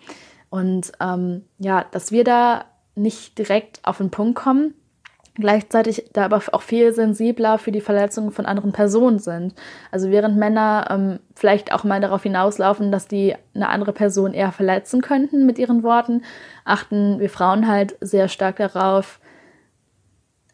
Und 0.50 0.94
ähm, 1.02 1.44
ja, 1.60 1.86
dass 1.92 2.12
wir 2.12 2.24
da 2.24 2.66
nicht 2.96 3.38
direkt 3.38 3.80
auf 3.84 3.98
den 3.98 4.12
Punkt 4.12 4.36
kommen, 4.36 4.74
gleichzeitig 5.40 6.10
da 6.14 6.26
aber 6.26 6.42
auch 6.52 6.62
viel 6.62 6.94
sensibler 6.94 7.58
für 7.58 7.72
die 7.72 7.82
Verletzungen 7.82 8.32
von 8.32 8.46
anderen 8.46 8.72
Personen 8.72 9.20
sind. 9.20 9.54
Also 9.92 10.10
während 10.12 10.38
Männer 10.38 10.88
ähm, 10.90 11.20
vielleicht 11.36 11.72
auch 11.74 11.84
mal 11.84 12.02
darauf 12.02 12.24
hinauslaufen, 12.24 12.92
dass 12.92 13.08
die 13.08 13.36
eine 13.54 13.70
andere 13.70 13.94
Person 13.94 14.34
eher 14.34 14.52
verletzen 14.52 15.02
könnten 15.02 15.46
mit 15.46 15.60
ihren 15.60 15.84
Worten, 15.84 16.24
achten 16.66 17.20
wir 17.20 17.30
Frauen 17.30 17.68
halt 17.68 17.96
sehr 18.02 18.28
stark 18.28 18.58
darauf, 18.58 19.20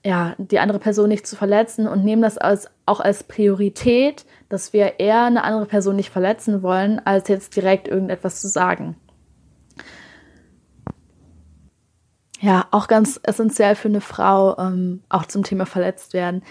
ja, 0.05 0.35
die 0.37 0.59
andere 0.59 0.79
Person 0.79 1.07
nicht 1.07 1.25
zu 1.25 1.35
verletzen 1.35 1.87
und 1.87 2.03
nehmen 2.03 2.21
das 2.21 2.37
als, 2.37 2.69
auch 2.85 2.99
als 2.99 3.23
Priorität, 3.23 4.25
dass 4.49 4.73
wir 4.73 4.99
eher 4.99 5.23
eine 5.23 5.43
andere 5.43 5.65
Person 5.65 5.95
nicht 5.95 6.09
verletzen 6.09 6.61
wollen, 6.61 6.99
als 7.05 7.29
jetzt 7.29 7.55
direkt 7.55 7.87
irgendetwas 7.87 8.41
zu 8.41 8.49
sagen. 8.49 8.97
Ja, 12.43 12.67
auch 12.71 12.88
ganz 12.89 13.21
essentiell 13.23 13.73
für 13.75 13.88
eine 13.88 14.01
Frau, 14.01 14.58
ähm, 14.58 15.01
auch 15.08 15.25
zum 15.25 15.43
Thema 15.43 15.65
verletzt 15.65 16.13
werden, 16.13 16.43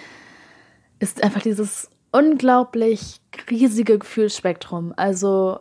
ist 1.01 1.23
einfach 1.23 1.43
dieses 1.43 1.91
unglaublich 2.13 3.21
riesige 3.51 3.99
Gefühlsspektrum. 3.99 4.95
Also 4.97 5.59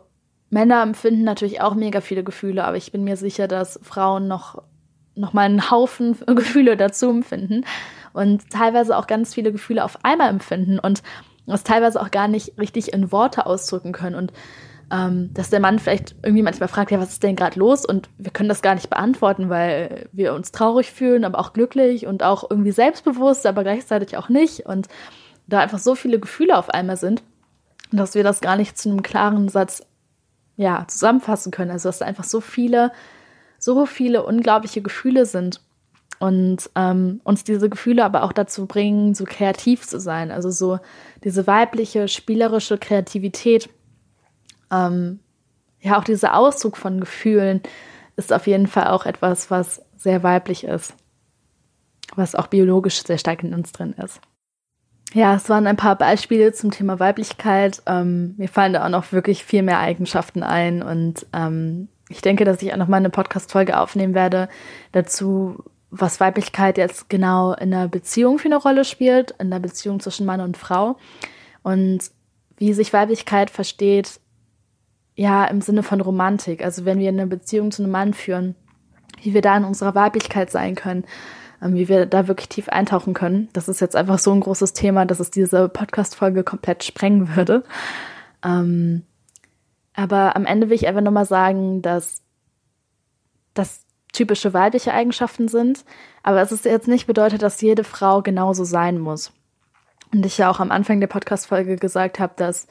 Männer 0.48 0.82
empfinden 0.82 1.24
natürlich 1.24 1.60
auch 1.60 1.74
mega 1.74 2.00
viele 2.00 2.24
Gefühle, 2.24 2.64
aber 2.64 2.78
ich 2.78 2.92
bin 2.92 3.04
mir 3.04 3.18
sicher, 3.18 3.46
dass 3.46 3.78
Frauen 3.82 4.26
noch, 4.26 4.62
noch 5.14 5.34
mal 5.34 5.42
einen 5.42 5.70
Haufen 5.70 6.16
Gefühle 6.26 6.78
dazu 6.78 7.10
empfinden 7.10 7.66
und 8.14 8.48
teilweise 8.48 8.96
auch 8.96 9.06
ganz 9.06 9.34
viele 9.34 9.52
Gefühle 9.52 9.84
auf 9.84 10.02
einmal 10.02 10.30
empfinden 10.30 10.78
und 10.78 11.02
das 11.46 11.62
teilweise 11.62 12.00
auch 12.00 12.10
gar 12.10 12.28
nicht 12.28 12.58
richtig 12.58 12.94
in 12.94 13.12
Worte 13.12 13.44
ausdrücken 13.44 13.92
können 13.92 14.16
und 14.16 14.32
dass 15.32 15.48
der 15.48 15.60
Mann 15.60 15.78
vielleicht 15.78 16.16
irgendwie 16.22 16.42
manchmal 16.42 16.68
fragt, 16.68 16.90
ja, 16.90 17.00
was 17.00 17.12
ist 17.12 17.22
denn 17.22 17.34
gerade 17.34 17.58
los? 17.58 17.86
Und 17.86 18.10
wir 18.18 18.30
können 18.30 18.50
das 18.50 18.60
gar 18.60 18.74
nicht 18.74 18.90
beantworten, 18.90 19.48
weil 19.48 20.08
wir 20.12 20.34
uns 20.34 20.52
traurig 20.52 20.92
fühlen, 20.92 21.24
aber 21.24 21.38
auch 21.38 21.54
glücklich 21.54 22.06
und 22.06 22.22
auch 22.22 22.50
irgendwie 22.50 22.72
selbstbewusst, 22.72 23.46
aber 23.46 23.62
gleichzeitig 23.62 24.18
auch 24.18 24.28
nicht. 24.28 24.66
Und 24.66 24.88
da 25.46 25.60
einfach 25.60 25.78
so 25.78 25.94
viele 25.94 26.18
Gefühle 26.18 26.58
auf 26.58 26.68
einmal 26.68 26.98
sind, 26.98 27.22
dass 27.90 28.14
wir 28.14 28.22
das 28.22 28.42
gar 28.42 28.56
nicht 28.56 28.76
zu 28.76 28.90
einem 28.90 29.02
klaren 29.02 29.48
Satz 29.48 29.82
ja, 30.56 30.84
zusammenfassen 30.86 31.52
können. 31.52 31.70
Also 31.70 31.88
dass 31.88 31.98
da 31.98 32.04
einfach 32.04 32.24
so 32.24 32.42
viele, 32.42 32.92
so 33.58 33.86
viele 33.86 34.24
unglaubliche 34.24 34.82
Gefühle 34.82 35.24
sind 35.24 35.62
und 36.18 36.70
ähm, 36.74 37.22
uns 37.24 37.44
diese 37.44 37.70
Gefühle 37.70 38.04
aber 38.04 38.24
auch 38.24 38.32
dazu 38.32 38.66
bringen, 38.66 39.14
so 39.14 39.24
kreativ 39.24 39.86
zu 39.86 39.98
sein. 39.98 40.30
Also 40.30 40.50
so 40.50 40.80
diese 41.24 41.46
weibliche, 41.46 42.08
spielerische 42.08 42.76
Kreativität, 42.76 43.70
ähm, 44.72 45.20
ja, 45.80 45.98
auch 45.98 46.04
dieser 46.04 46.36
Ausdruck 46.36 46.76
von 46.76 47.00
Gefühlen 47.00 47.60
ist 48.16 48.32
auf 48.32 48.46
jeden 48.46 48.66
Fall 48.66 48.88
auch 48.88 49.06
etwas, 49.06 49.50
was 49.50 49.82
sehr 49.96 50.22
weiblich 50.22 50.64
ist, 50.64 50.94
was 52.14 52.34
auch 52.34 52.46
biologisch 52.46 53.02
sehr 53.02 53.18
stark 53.18 53.42
in 53.42 53.54
uns 53.54 53.72
drin 53.72 53.94
ist. 54.02 54.20
Ja, 55.14 55.34
es 55.34 55.48
waren 55.48 55.66
ein 55.66 55.76
paar 55.76 55.96
Beispiele 55.96 56.52
zum 56.52 56.70
Thema 56.70 56.98
Weiblichkeit. 56.98 57.82
Ähm, 57.86 58.34
mir 58.38 58.48
fallen 58.48 58.72
da 58.72 58.84
auch 58.84 58.90
noch 58.90 59.12
wirklich 59.12 59.44
viel 59.44 59.62
mehr 59.62 59.78
Eigenschaften 59.78 60.42
ein 60.42 60.82
und 60.82 61.26
ähm, 61.32 61.88
ich 62.08 62.20
denke, 62.20 62.44
dass 62.44 62.62
ich 62.62 62.72
auch 62.72 62.78
noch 62.78 62.88
mal 62.88 62.98
eine 62.98 63.10
Podcast-Folge 63.10 63.78
aufnehmen 63.78 64.14
werde 64.14 64.48
dazu, 64.92 65.64
was 65.90 66.20
Weiblichkeit 66.20 66.78
jetzt 66.78 67.10
genau 67.10 67.52
in 67.54 67.70
der 67.70 67.88
Beziehung 67.88 68.38
für 68.38 68.48
eine 68.48 68.56
Rolle 68.56 68.84
spielt, 68.84 69.32
in 69.32 69.50
der 69.50 69.58
Beziehung 69.58 70.00
zwischen 70.00 70.26
Mann 70.26 70.40
und 70.40 70.56
Frau 70.56 70.96
und 71.62 72.00
wie 72.56 72.72
sich 72.72 72.92
Weiblichkeit 72.92 73.50
versteht, 73.50 74.20
ja, 75.14 75.44
im 75.44 75.60
Sinne 75.60 75.82
von 75.82 76.00
Romantik. 76.00 76.64
Also 76.64 76.84
wenn 76.84 76.98
wir 76.98 77.08
eine 77.08 77.26
Beziehung 77.26 77.70
zu 77.70 77.82
einem 77.82 77.92
Mann 77.92 78.14
führen, 78.14 78.54
wie 79.22 79.34
wir 79.34 79.42
da 79.42 79.56
in 79.56 79.64
unserer 79.64 79.94
Weiblichkeit 79.94 80.50
sein 80.50 80.74
können 80.74 81.04
ähm, 81.62 81.74
wie 81.74 81.88
wir 81.88 82.06
da 82.06 82.28
wirklich 82.28 82.48
tief 82.48 82.68
eintauchen 82.68 83.14
können. 83.14 83.48
Das 83.52 83.68
ist 83.68 83.80
jetzt 83.80 83.96
einfach 83.96 84.18
so 84.18 84.32
ein 84.32 84.40
großes 84.40 84.72
Thema, 84.72 85.06
dass 85.06 85.20
es 85.20 85.30
diese 85.30 85.68
Podcast-Folge 85.68 86.42
komplett 86.42 86.84
sprengen 86.84 87.36
würde. 87.36 87.62
Ähm, 88.44 89.04
aber 89.94 90.36
am 90.36 90.46
Ende 90.46 90.68
will 90.68 90.76
ich 90.76 90.88
einfach 90.88 91.02
nochmal 91.02 91.26
sagen, 91.26 91.82
dass 91.82 92.22
das 93.54 93.84
typische 94.12 94.52
weibliche 94.52 94.92
Eigenschaften 94.92 95.48
sind, 95.48 95.84
aber 96.22 96.42
es 96.42 96.52
ist 96.52 96.64
jetzt 96.64 96.88
nicht 96.88 97.06
bedeutet, 97.06 97.42
dass 97.42 97.60
jede 97.60 97.84
Frau 97.84 98.22
genauso 98.22 98.64
sein 98.64 98.98
muss. 98.98 99.32
Und 100.12 100.26
ich 100.26 100.38
ja 100.38 100.50
auch 100.50 100.60
am 100.60 100.70
Anfang 100.70 101.00
der 101.00 101.06
Podcast-Folge 101.06 101.76
gesagt 101.76 102.18
habe, 102.18 102.34
dass 102.36 102.66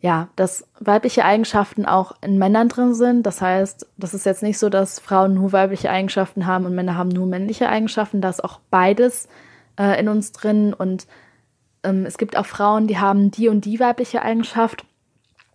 ja, 0.00 0.28
dass 0.36 0.66
weibliche 0.78 1.24
Eigenschaften 1.24 1.86
auch 1.86 2.14
in 2.22 2.38
Männern 2.38 2.68
drin 2.68 2.94
sind. 2.94 3.24
Das 3.24 3.40
heißt, 3.40 3.86
das 3.96 4.14
ist 4.14 4.26
jetzt 4.26 4.42
nicht 4.42 4.58
so, 4.58 4.68
dass 4.68 5.00
Frauen 5.00 5.34
nur 5.34 5.52
weibliche 5.52 5.90
Eigenschaften 5.90 6.46
haben 6.46 6.66
und 6.66 6.74
Männer 6.74 6.96
haben 6.96 7.08
nur 7.08 7.26
männliche 7.26 7.68
Eigenschaften. 7.68 8.20
Da 8.20 8.28
ist 8.28 8.44
auch 8.44 8.60
beides 8.70 9.28
äh, 9.78 9.98
in 9.98 10.08
uns 10.08 10.32
drin. 10.32 10.74
Und 10.74 11.06
ähm, 11.82 12.04
es 12.04 12.18
gibt 12.18 12.36
auch 12.36 12.46
Frauen, 12.46 12.86
die 12.86 12.98
haben 12.98 13.30
die 13.30 13.48
und 13.48 13.64
die 13.64 13.80
weibliche 13.80 14.22
Eigenschaft 14.22 14.84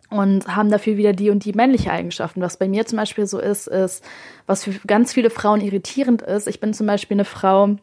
und 0.09 0.47
haben 0.53 0.69
dafür 0.69 0.97
wieder 0.97 1.13
die 1.13 1.29
und 1.29 1.45
die 1.45 1.53
männliche 1.53 1.91
Eigenschaften. 1.91 2.41
Was 2.41 2.57
bei 2.57 2.67
mir 2.67 2.85
zum 2.85 2.97
Beispiel 2.97 3.27
so 3.27 3.39
ist, 3.39 3.67
ist, 3.67 4.03
was 4.47 4.63
für 4.63 4.71
ganz 4.85 5.13
viele 5.13 5.29
Frauen 5.29 5.61
irritierend 5.61 6.23
ist. 6.23 6.47
Ich 6.47 6.59
bin 6.59 6.73
zum 6.73 6.87
Beispiel 6.87 7.15
eine 7.15 7.25
Frau, 7.25 7.75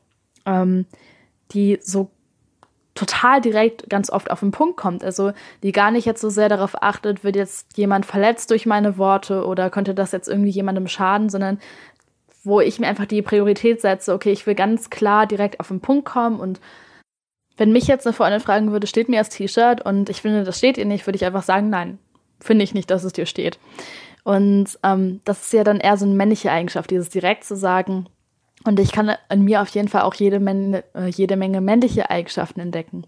ähm, 0.45 0.87
die 1.53 1.79
so 1.81 2.11
total 2.99 3.41
direkt 3.41 3.89
ganz 3.89 4.11
oft 4.11 4.31
auf 4.31 4.41
den 4.41 4.51
Punkt 4.51 4.77
kommt. 4.77 5.05
Also 5.05 5.33
die 5.63 5.71
gar 5.71 5.91
nicht 5.91 6.05
jetzt 6.05 6.21
so 6.21 6.31
sehr 6.31 6.49
darauf 6.49 6.83
achtet, 6.83 7.23
wird 7.23 7.37
jetzt 7.37 7.77
jemand 7.77 8.05
verletzt 8.05 8.51
durch 8.51 8.67
meine 8.67 8.99
Worte 8.99 9.47
oder 9.47 9.71
könnte 9.71 9.95
das 9.95 10.11
jetzt 10.11 10.29
irgendwie 10.29 10.51
jemandem 10.51 10.89
schaden, 10.89 11.29
sondern 11.29 11.61
wo 12.43 12.61
ich 12.61 12.81
mir 12.81 12.89
einfach 12.89 13.07
die 13.07 13.23
Priorität 13.23 13.81
setze, 13.81 14.13
okay, 14.13 14.33
ich 14.33 14.47
will 14.47 14.55
ganz 14.55 14.91
klar 14.91 15.27
direkt 15.27 15.61
auf 15.61 15.69
den 15.69 15.81
Punkt 15.81 16.07
kommen 16.07 16.41
und 16.41 16.61
wenn 17.57 17.73
mich 17.73 17.87
jetzt 17.87 18.07
eine 18.07 18.15
Freundin 18.15 18.41
fragen 18.41 18.73
würde, 18.73 18.87
steht 18.87 19.09
mir 19.09 19.19
das 19.19 19.29
T-Shirt 19.29 19.85
und 19.85 20.09
ich 20.11 20.23
finde, 20.23 20.45
das 20.45 20.59
steht 20.59 20.79
ihr 20.79 20.85
nicht, 20.85 21.07
würde 21.07 21.17
ich 21.17 21.25
einfach 21.25 21.43
sagen, 21.43 21.71
nein, 21.71 21.99
finde 22.41 22.65
ich 22.65 22.75
nicht, 22.75 22.91
dass 22.91 23.05
es 23.05 23.13
dir 23.13 23.27
steht. 23.27 23.59
Und 24.25 24.79
ähm, 24.83 25.21
das 25.25 25.43
ist 25.43 25.53
ja 25.53 25.65
dann 25.65 25.81
eher 25.81 25.97
so 25.97 26.05
eine 26.05 26.15
männliche 26.15 26.53
Eigenschaft, 26.53 26.91
dieses 26.91 27.09
direkt 27.09 27.45
zu 27.45 27.57
sagen, 27.57 28.07
und 28.65 28.81
ich 28.81 28.91
kann 28.91 29.13
in 29.31 29.43
mir 29.43 29.63
auf 29.63 29.69
jeden 29.69 29.89
Fall 29.89 30.03
auch 30.03 30.15
jede 30.15 30.41
Menge, 30.41 30.85
äh, 30.95 31.07
jede 31.07 31.37
Menge 31.37 31.61
männliche 31.61 32.11
Eigenschaften 32.11 32.61
entdecken. 32.61 33.07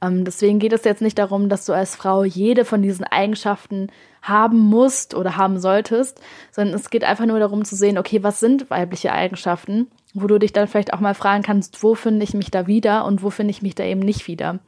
Ähm, 0.00 0.24
deswegen 0.24 0.58
geht 0.58 0.72
es 0.72 0.84
jetzt 0.84 1.02
nicht 1.02 1.18
darum, 1.18 1.48
dass 1.48 1.66
du 1.66 1.72
als 1.72 1.96
Frau 1.96 2.22
jede 2.22 2.64
von 2.64 2.82
diesen 2.82 3.04
Eigenschaften 3.04 3.88
haben 4.22 4.58
musst 4.58 5.14
oder 5.14 5.36
haben 5.36 5.58
solltest, 5.58 6.20
sondern 6.52 6.76
es 6.76 6.88
geht 6.88 7.02
einfach 7.02 7.26
nur 7.26 7.40
darum 7.40 7.64
zu 7.64 7.74
sehen, 7.74 7.98
okay, 7.98 8.22
was 8.22 8.38
sind 8.38 8.70
weibliche 8.70 9.12
Eigenschaften, 9.12 9.90
wo 10.14 10.28
du 10.28 10.38
dich 10.38 10.52
dann 10.52 10.68
vielleicht 10.68 10.92
auch 10.94 11.00
mal 11.00 11.14
fragen 11.14 11.42
kannst, 11.42 11.82
wo 11.82 11.96
finde 11.96 12.22
ich 12.22 12.32
mich 12.32 12.52
da 12.52 12.68
wieder 12.68 13.04
und 13.04 13.24
wo 13.24 13.30
finde 13.30 13.50
ich 13.50 13.62
mich 13.62 13.74
da 13.74 13.84
eben 13.84 14.00
nicht 14.00 14.28
wieder. 14.28 14.60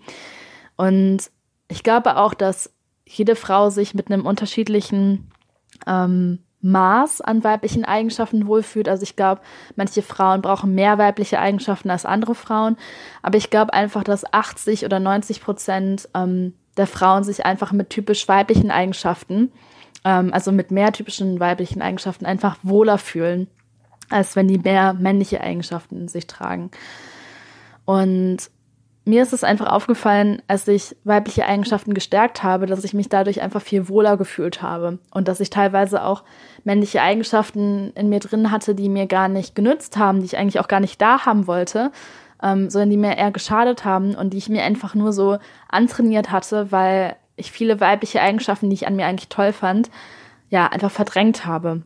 Und 0.77 1.31
ich 1.69 1.85
glaube 1.85 2.17
auch, 2.17 2.35
dass 2.35 2.75
jede 3.07 3.37
Frau 3.37 3.71
sich 3.71 3.95
mit 3.95 4.11
einem 4.11 4.27
unterschiedlichen 4.27 5.31
ähm, 5.87 6.41
Maß 6.65 7.21
an 7.21 7.45
weiblichen 7.45 7.85
Eigenschaften 7.85 8.47
wohlfühlt. 8.47 8.89
Also 8.89 9.03
ich 9.03 9.17
glaube, 9.17 9.43
manche 9.77 10.03
Frauen 10.03 10.43
brauchen 10.43 10.75
mehr 10.75 10.99
weibliche 10.99 11.39
Eigenschaften 11.39 11.91
als 11.91 12.07
andere 12.07 12.35
Frauen. 12.35 12.77
Aber 13.23 13.37
ich 13.37 13.51
glaube 13.51 13.73
einfach, 13.75 14.03
dass 14.03 14.33
80 14.33 14.85
oder 14.85 14.99
90 14.99 15.43
Prozent 15.43 16.09
ähm, 16.15 16.55
der 16.77 16.87
Frauen 16.87 17.23
sich 17.23 17.45
einfach 17.45 17.73
mit 17.73 17.91
typisch 17.91 18.27
weiblichen 18.27 18.71
Eigenschaften, 18.71 19.53
ähm, 20.05 20.33
also 20.33 20.53
mit 20.53 20.71
mehr 20.71 20.93
typischen 20.93 21.39
weiblichen 21.39 21.83
Eigenschaften 21.83 22.27
einfach 22.27 22.57
wohler 22.63 22.99
fühlen, 22.99 23.47
als 24.11 24.35
wenn 24.35 24.49
die 24.49 24.59
mehr 24.59 24.95
männliche 24.95 25.41
Eigenschaften 25.41 26.01
in 26.01 26.09
sich 26.09 26.27
tragen. 26.27 26.71
Und 27.85 28.51
mir 29.05 29.23
ist 29.23 29.35
es 29.35 29.45
einfach 29.45 29.67
aufgefallen, 29.67 30.41
als 30.49 30.67
ich 30.67 30.97
weibliche 31.05 31.45
Eigenschaften 31.45 31.93
gestärkt 31.93 32.43
habe, 32.43 32.67
dass 32.67 32.85
ich 32.85 32.95
mich 32.95 33.11
dadurch 33.11 33.43
einfach 33.43 33.61
viel 33.61 33.89
wohler 33.89 34.17
gefühlt 34.17 34.63
habe 34.63 34.99
und 35.11 35.29
dass 35.29 35.41
ich 35.41 35.51
teilweise 35.51 36.03
auch 36.05 36.25
männliche 36.65 37.03
Eigenschaften 37.03 37.93
in 37.95 38.09
mir 38.09 38.21
drin 38.21 38.51
hatte, 38.51 38.75
die 38.75 38.89
mir 38.89 39.07
gar 39.07 39.29
nicht 39.29 39.55
genützt 39.55 39.99
haben, 39.99 40.21
die 40.21 40.27
ich 40.27 40.39
eigentlich 40.39 40.59
auch 40.59 40.69
gar 40.69 40.81
nicht 40.81 41.03
da 41.03 41.27
haben 41.27 41.47
wollte, 41.47 41.93
ähm, 42.43 42.71
sondern 42.71 42.91
die 42.91 42.97
mir 42.97 43.19
eher 43.19 43.31
geschadet 43.31 43.85
haben 43.85 44.15
und 44.15 44.33
die 44.33 44.39
ich 44.39 44.49
mir 44.49 44.63
einfach 44.63 44.95
nur 44.95 45.13
so 45.13 45.39
antrainiert 45.69 46.31
hatte, 46.31 46.73
weil 46.73 47.17
ich 47.37 47.53
viele 47.53 47.81
weibliche 47.81 48.23
Eigenschaften, 48.23 48.71
die 48.71 48.75
ich 48.75 48.87
an 48.87 48.97
mir 48.97 49.07
eigentlich 49.07 49.29
toll 49.29 49.53
fand, 49.53 49.91
ja, 50.49 50.67
einfach 50.69 50.91
verdrängt 50.91 51.45
habe. 51.45 51.83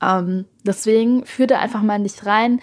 Ähm, 0.00 0.44
deswegen 0.64 1.24
führe 1.24 1.48
da 1.48 1.58
einfach 1.58 1.82
mal 1.82 1.96
in 1.96 2.04
dich 2.04 2.24
rein, 2.24 2.60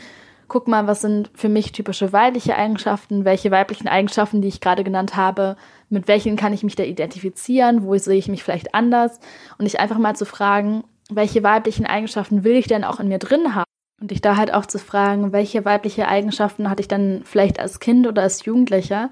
guck 0.48 0.68
mal, 0.68 0.88
was 0.88 1.02
sind 1.02 1.32
für 1.34 1.50
mich 1.50 1.72
typische 1.72 2.14
weibliche 2.14 2.56
Eigenschaften, 2.56 3.26
welche 3.26 3.52
weiblichen 3.52 3.88
Eigenschaften, 3.88 4.42
die 4.42 4.48
ich 4.48 4.62
gerade 4.62 4.84
genannt 4.84 5.16
habe, 5.16 5.58
mit 5.90 6.08
welchen 6.08 6.36
kann 6.36 6.54
ich 6.54 6.64
mich 6.64 6.76
da 6.76 6.84
identifizieren, 6.84 7.84
wo 7.84 7.98
sehe 7.98 8.18
ich 8.18 8.28
mich 8.28 8.44
vielleicht 8.44 8.74
anders 8.74 9.20
und 9.58 9.66
dich 9.66 9.80
einfach 9.80 9.98
mal 9.98 10.16
zu 10.16 10.26
fragen, 10.26 10.84
welche 11.10 11.44
weiblichen 11.44 11.86
Eigenschaften 11.86 12.44
will 12.44 12.56
ich 12.56 12.68
denn 12.68 12.84
auch 12.84 13.00
in 13.00 13.08
mir 13.08 13.20
drin 13.20 13.56
haben? 13.56 13.66
Und 14.02 14.12
dich 14.12 14.20
da 14.20 14.36
halt 14.36 14.54
auch 14.54 14.66
zu 14.66 14.78
fragen, 14.78 15.32
welche 15.32 15.64
weibliche 15.64 16.10
Eigenschaften 16.10 16.70
hatte 16.70 16.82
ich 16.82 16.90
dann 16.90 17.22
vielleicht 17.24 17.62
als 17.62 17.80
Kind 17.80 18.06
oder 18.08 18.24
als 18.24 18.44
Jugendlicher, 18.44 19.10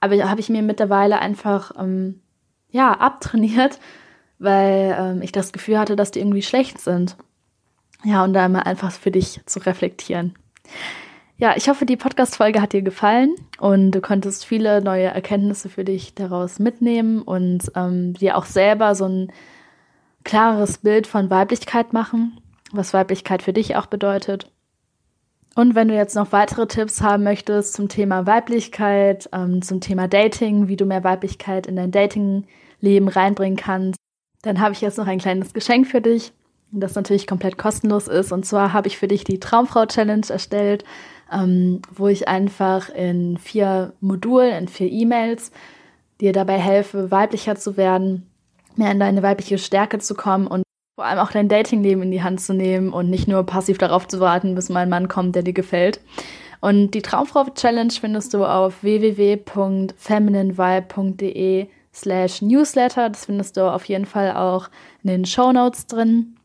aber 0.00 0.16
habe 0.30 0.40
ich 0.40 0.48
mir 0.48 0.62
mittlerweile 0.62 1.18
einfach 1.18 1.72
ähm, 1.78 2.22
ja 2.70 2.92
abtrainiert, 2.92 3.78
weil 4.38 4.96
ähm, 4.98 5.22
ich 5.22 5.32
das 5.32 5.52
Gefühl 5.52 5.78
hatte, 5.78 5.94
dass 5.94 6.10
die 6.10 6.20
irgendwie 6.20 6.42
schlecht 6.42 6.80
sind. 6.80 7.16
Ja, 8.02 8.24
und 8.24 8.32
da 8.32 8.48
mal 8.48 8.60
einfach 8.60 8.92
für 8.92 9.10
dich 9.10 9.40
zu 9.46 9.58
reflektieren. 9.60 10.34
Ja, 11.36 11.54
ich 11.56 11.68
hoffe, 11.68 11.84
die 11.84 11.96
Podcast-Folge 11.96 12.62
hat 12.62 12.72
dir 12.72 12.82
gefallen 12.82 13.34
und 13.58 13.90
du 13.90 14.00
konntest 14.00 14.44
viele 14.44 14.80
neue 14.82 15.06
Erkenntnisse 15.06 15.68
für 15.68 15.84
dich 15.84 16.14
daraus 16.14 16.60
mitnehmen 16.60 17.22
und 17.22 17.72
ähm, 17.74 18.14
dir 18.14 18.36
auch 18.36 18.44
selber 18.44 18.94
so 18.94 19.06
ein 19.06 19.32
klareres 20.22 20.78
Bild 20.78 21.08
von 21.08 21.30
Weiblichkeit 21.30 21.92
machen, 21.92 22.40
was 22.72 22.94
Weiblichkeit 22.94 23.42
für 23.42 23.52
dich 23.52 23.74
auch 23.74 23.86
bedeutet. 23.86 24.50
Und 25.56 25.74
wenn 25.74 25.88
du 25.88 25.94
jetzt 25.94 26.14
noch 26.14 26.30
weitere 26.30 26.66
Tipps 26.66 27.00
haben 27.00 27.24
möchtest 27.24 27.74
zum 27.74 27.88
Thema 27.88 28.26
Weiblichkeit, 28.26 29.28
ähm, 29.32 29.60
zum 29.60 29.80
Thema 29.80 30.06
Dating, 30.06 30.68
wie 30.68 30.76
du 30.76 30.84
mehr 30.84 31.04
Weiblichkeit 31.04 31.66
in 31.66 31.76
dein 31.76 31.90
Datingleben 31.90 33.08
reinbringen 33.08 33.56
kannst, 33.56 33.98
dann 34.42 34.60
habe 34.60 34.72
ich 34.72 34.80
jetzt 34.80 34.98
noch 34.98 35.06
ein 35.08 35.18
kleines 35.18 35.52
Geschenk 35.52 35.88
für 35.88 36.00
dich 36.00 36.32
das 36.80 36.94
natürlich 36.94 37.26
komplett 37.26 37.58
kostenlos 37.58 38.08
ist. 38.08 38.32
Und 38.32 38.44
zwar 38.44 38.72
habe 38.72 38.88
ich 38.88 38.98
für 38.98 39.08
dich 39.08 39.24
die 39.24 39.40
Traumfrau 39.40 39.86
Challenge 39.86 40.26
erstellt, 40.28 40.84
ähm, 41.32 41.80
wo 41.94 42.08
ich 42.08 42.28
einfach 42.28 42.88
in 42.90 43.38
vier 43.38 43.92
Modulen, 44.00 44.54
in 44.54 44.68
vier 44.68 44.90
E-Mails 44.90 45.52
dir 46.20 46.32
dabei 46.32 46.58
helfe, 46.58 47.10
weiblicher 47.10 47.56
zu 47.56 47.76
werden, 47.76 48.26
mehr 48.76 48.90
in 48.90 49.00
deine 49.00 49.22
weibliche 49.22 49.58
Stärke 49.58 49.98
zu 49.98 50.14
kommen 50.14 50.46
und 50.46 50.62
vor 50.94 51.06
allem 51.06 51.18
auch 51.18 51.32
dein 51.32 51.48
Datingleben 51.48 52.04
in 52.04 52.12
die 52.12 52.22
Hand 52.22 52.40
zu 52.40 52.54
nehmen 52.54 52.92
und 52.92 53.10
nicht 53.10 53.26
nur 53.26 53.44
passiv 53.44 53.78
darauf 53.78 54.06
zu 54.06 54.20
warten, 54.20 54.54
bis 54.54 54.68
mal 54.68 54.80
ein 54.80 54.88
Mann 54.88 55.08
kommt, 55.08 55.34
der 55.34 55.42
dir 55.42 55.52
gefällt. 55.52 55.98
Und 56.60 56.92
die 56.92 57.02
Traumfrau 57.02 57.46
Challenge 57.54 57.92
findest 57.92 58.32
du 58.32 58.44
auf 58.44 58.82
www.femininevibe.de 58.82 61.66
slash 61.92 62.42
newsletter. 62.42 63.10
Das 63.10 63.24
findest 63.26 63.56
du 63.56 63.70
auf 63.70 63.84
jeden 63.84 64.06
Fall 64.06 64.36
auch 64.36 64.68
in 65.02 65.10
den 65.10 65.24
Show 65.26 65.52
Notes 65.52 65.86
drin. 65.86 66.36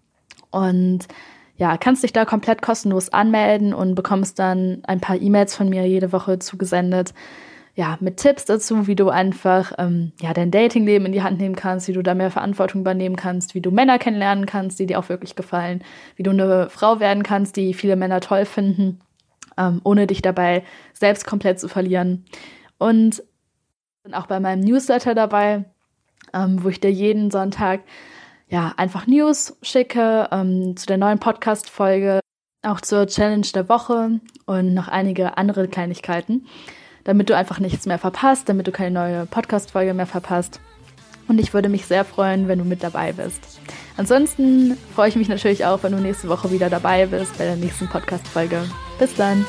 Und 0.51 1.07
ja, 1.57 1.77
kannst 1.77 2.03
dich 2.03 2.13
da 2.13 2.25
komplett 2.25 2.62
kostenlos 2.62 3.09
anmelden 3.09 3.73
und 3.73 3.95
bekommst 3.95 4.39
dann 4.39 4.81
ein 4.88 5.01
paar 5.01 5.19
E-Mails 5.21 5.55
von 5.55 5.69
mir 5.69 5.85
jede 5.85 6.12
Woche 6.13 6.39
zugesendet. 6.39 7.13
Ja, 7.75 7.97
mit 8.01 8.17
Tipps 8.17 8.45
dazu, 8.45 8.88
wie 8.88 8.95
du 8.95 9.09
einfach 9.09 9.73
ähm, 9.77 10.12
ja, 10.21 10.33
dein 10.33 10.51
Datingleben 10.51 11.05
in 11.05 11.12
die 11.12 11.21
Hand 11.21 11.39
nehmen 11.39 11.55
kannst, 11.55 11.88
wie 11.88 11.93
du 11.93 12.01
da 12.01 12.13
mehr 12.13 12.31
Verantwortung 12.31 12.81
übernehmen 12.81 13.15
kannst, 13.15 13.55
wie 13.55 13.62
du 13.62 13.71
Männer 13.71 13.99
kennenlernen 13.99 14.45
kannst, 14.45 14.79
die 14.79 14.85
dir 14.85 14.99
auch 14.99 15.09
wirklich 15.09 15.35
gefallen, 15.35 15.83
wie 16.15 16.23
du 16.23 16.31
eine 16.31 16.69
Frau 16.69 16.99
werden 16.99 17.23
kannst, 17.23 17.55
die 17.55 17.73
viele 17.73 17.95
Männer 17.95 18.21
toll 18.21 18.45
finden, 18.45 18.99
ähm, 19.57 19.81
ohne 19.83 20.07
dich 20.07 20.21
dabei 20.21 20.63
selbst 20.93 21.25
komplett 21.25 21.59
zu 21.59 21.67
verlieren. 21.67 22.25
Und 22.77 23.23
bin 24.03 24.13
auch 24.13 24.27
bei 24.27 24.39
meinem 24.39 24.62
Newsletter 24.62 25.13
dabei, 25.13 25.65
ähm, 26.33 26.63
wo 26.63 26.69
ich 26.69 26.79
dir 26.79 26.91
jeden 26.91 27.31
Sonntag 27.31 27.81
ja, 28.49 28.73
einfach 28.77 29.07
News 29.07 29.55
schicke 29.62 30.27
ähm, 30.31 30.75
zu 30.75 30.85
der 30.88 30.97
neuen 30.97 31.19
Podcast-Folge, 31.19 32.19
auch 32.63 32.81
zur 32.81 33.07
Challenge 33.07 33.47
der 33.53 33.69
Woche 33.69 34.19
und 34.45 34.73
noch 34.73 34.88
einige 34.88 35.38
andere 35.38 35.67
Kleinigkeiten, 35.67 36.47
damit 37.03 37.29
du 37.29 37.35
einfach 37.35 37.59
nichts 37.59 37.85
mehr 37.85 37.99
verpasst, 37.99 38.49
damit 38.49 38.67
du 38.67 38.71
keine 38.71 38.91
neue 38.91 39.25
Podcast-Folge 39.27 39.93
mehr 39.93 40.07
verpasst. 40.07 40.59
Und 41.27 41.39
ich 41.39 41.53
würde 41.53 41.69
mich 41.69 41.85
sehr 41.85 42.05
freuen, 42.05 42.47
wenn 42.47 42.57
du 42.57 42.65
mit 42.65 42.81
dabei 42.81 43.13
bist. 43.13 43.59
Ansonsten 43.97 44.75
freue 44.95 45.09
ich 45.09 45.15
mich 45.15 45.29
natürlich 45.29 45.63
auch, 45.65 45.83
wenn 45.83 45.91
du 45.91 45.99
nächste 45.99 46.27
Woche 46.27 46.51
wieder 46.51 46.71
dabei 46.71 47.05
bist 47.05 47.38
bei 47.38 47.45
der 47.45 47.55
nächsten 47.55 47.88
Podcast-Folge. 47.88 48.63
Bis 48.97 49.13
dann! 49.13 49.45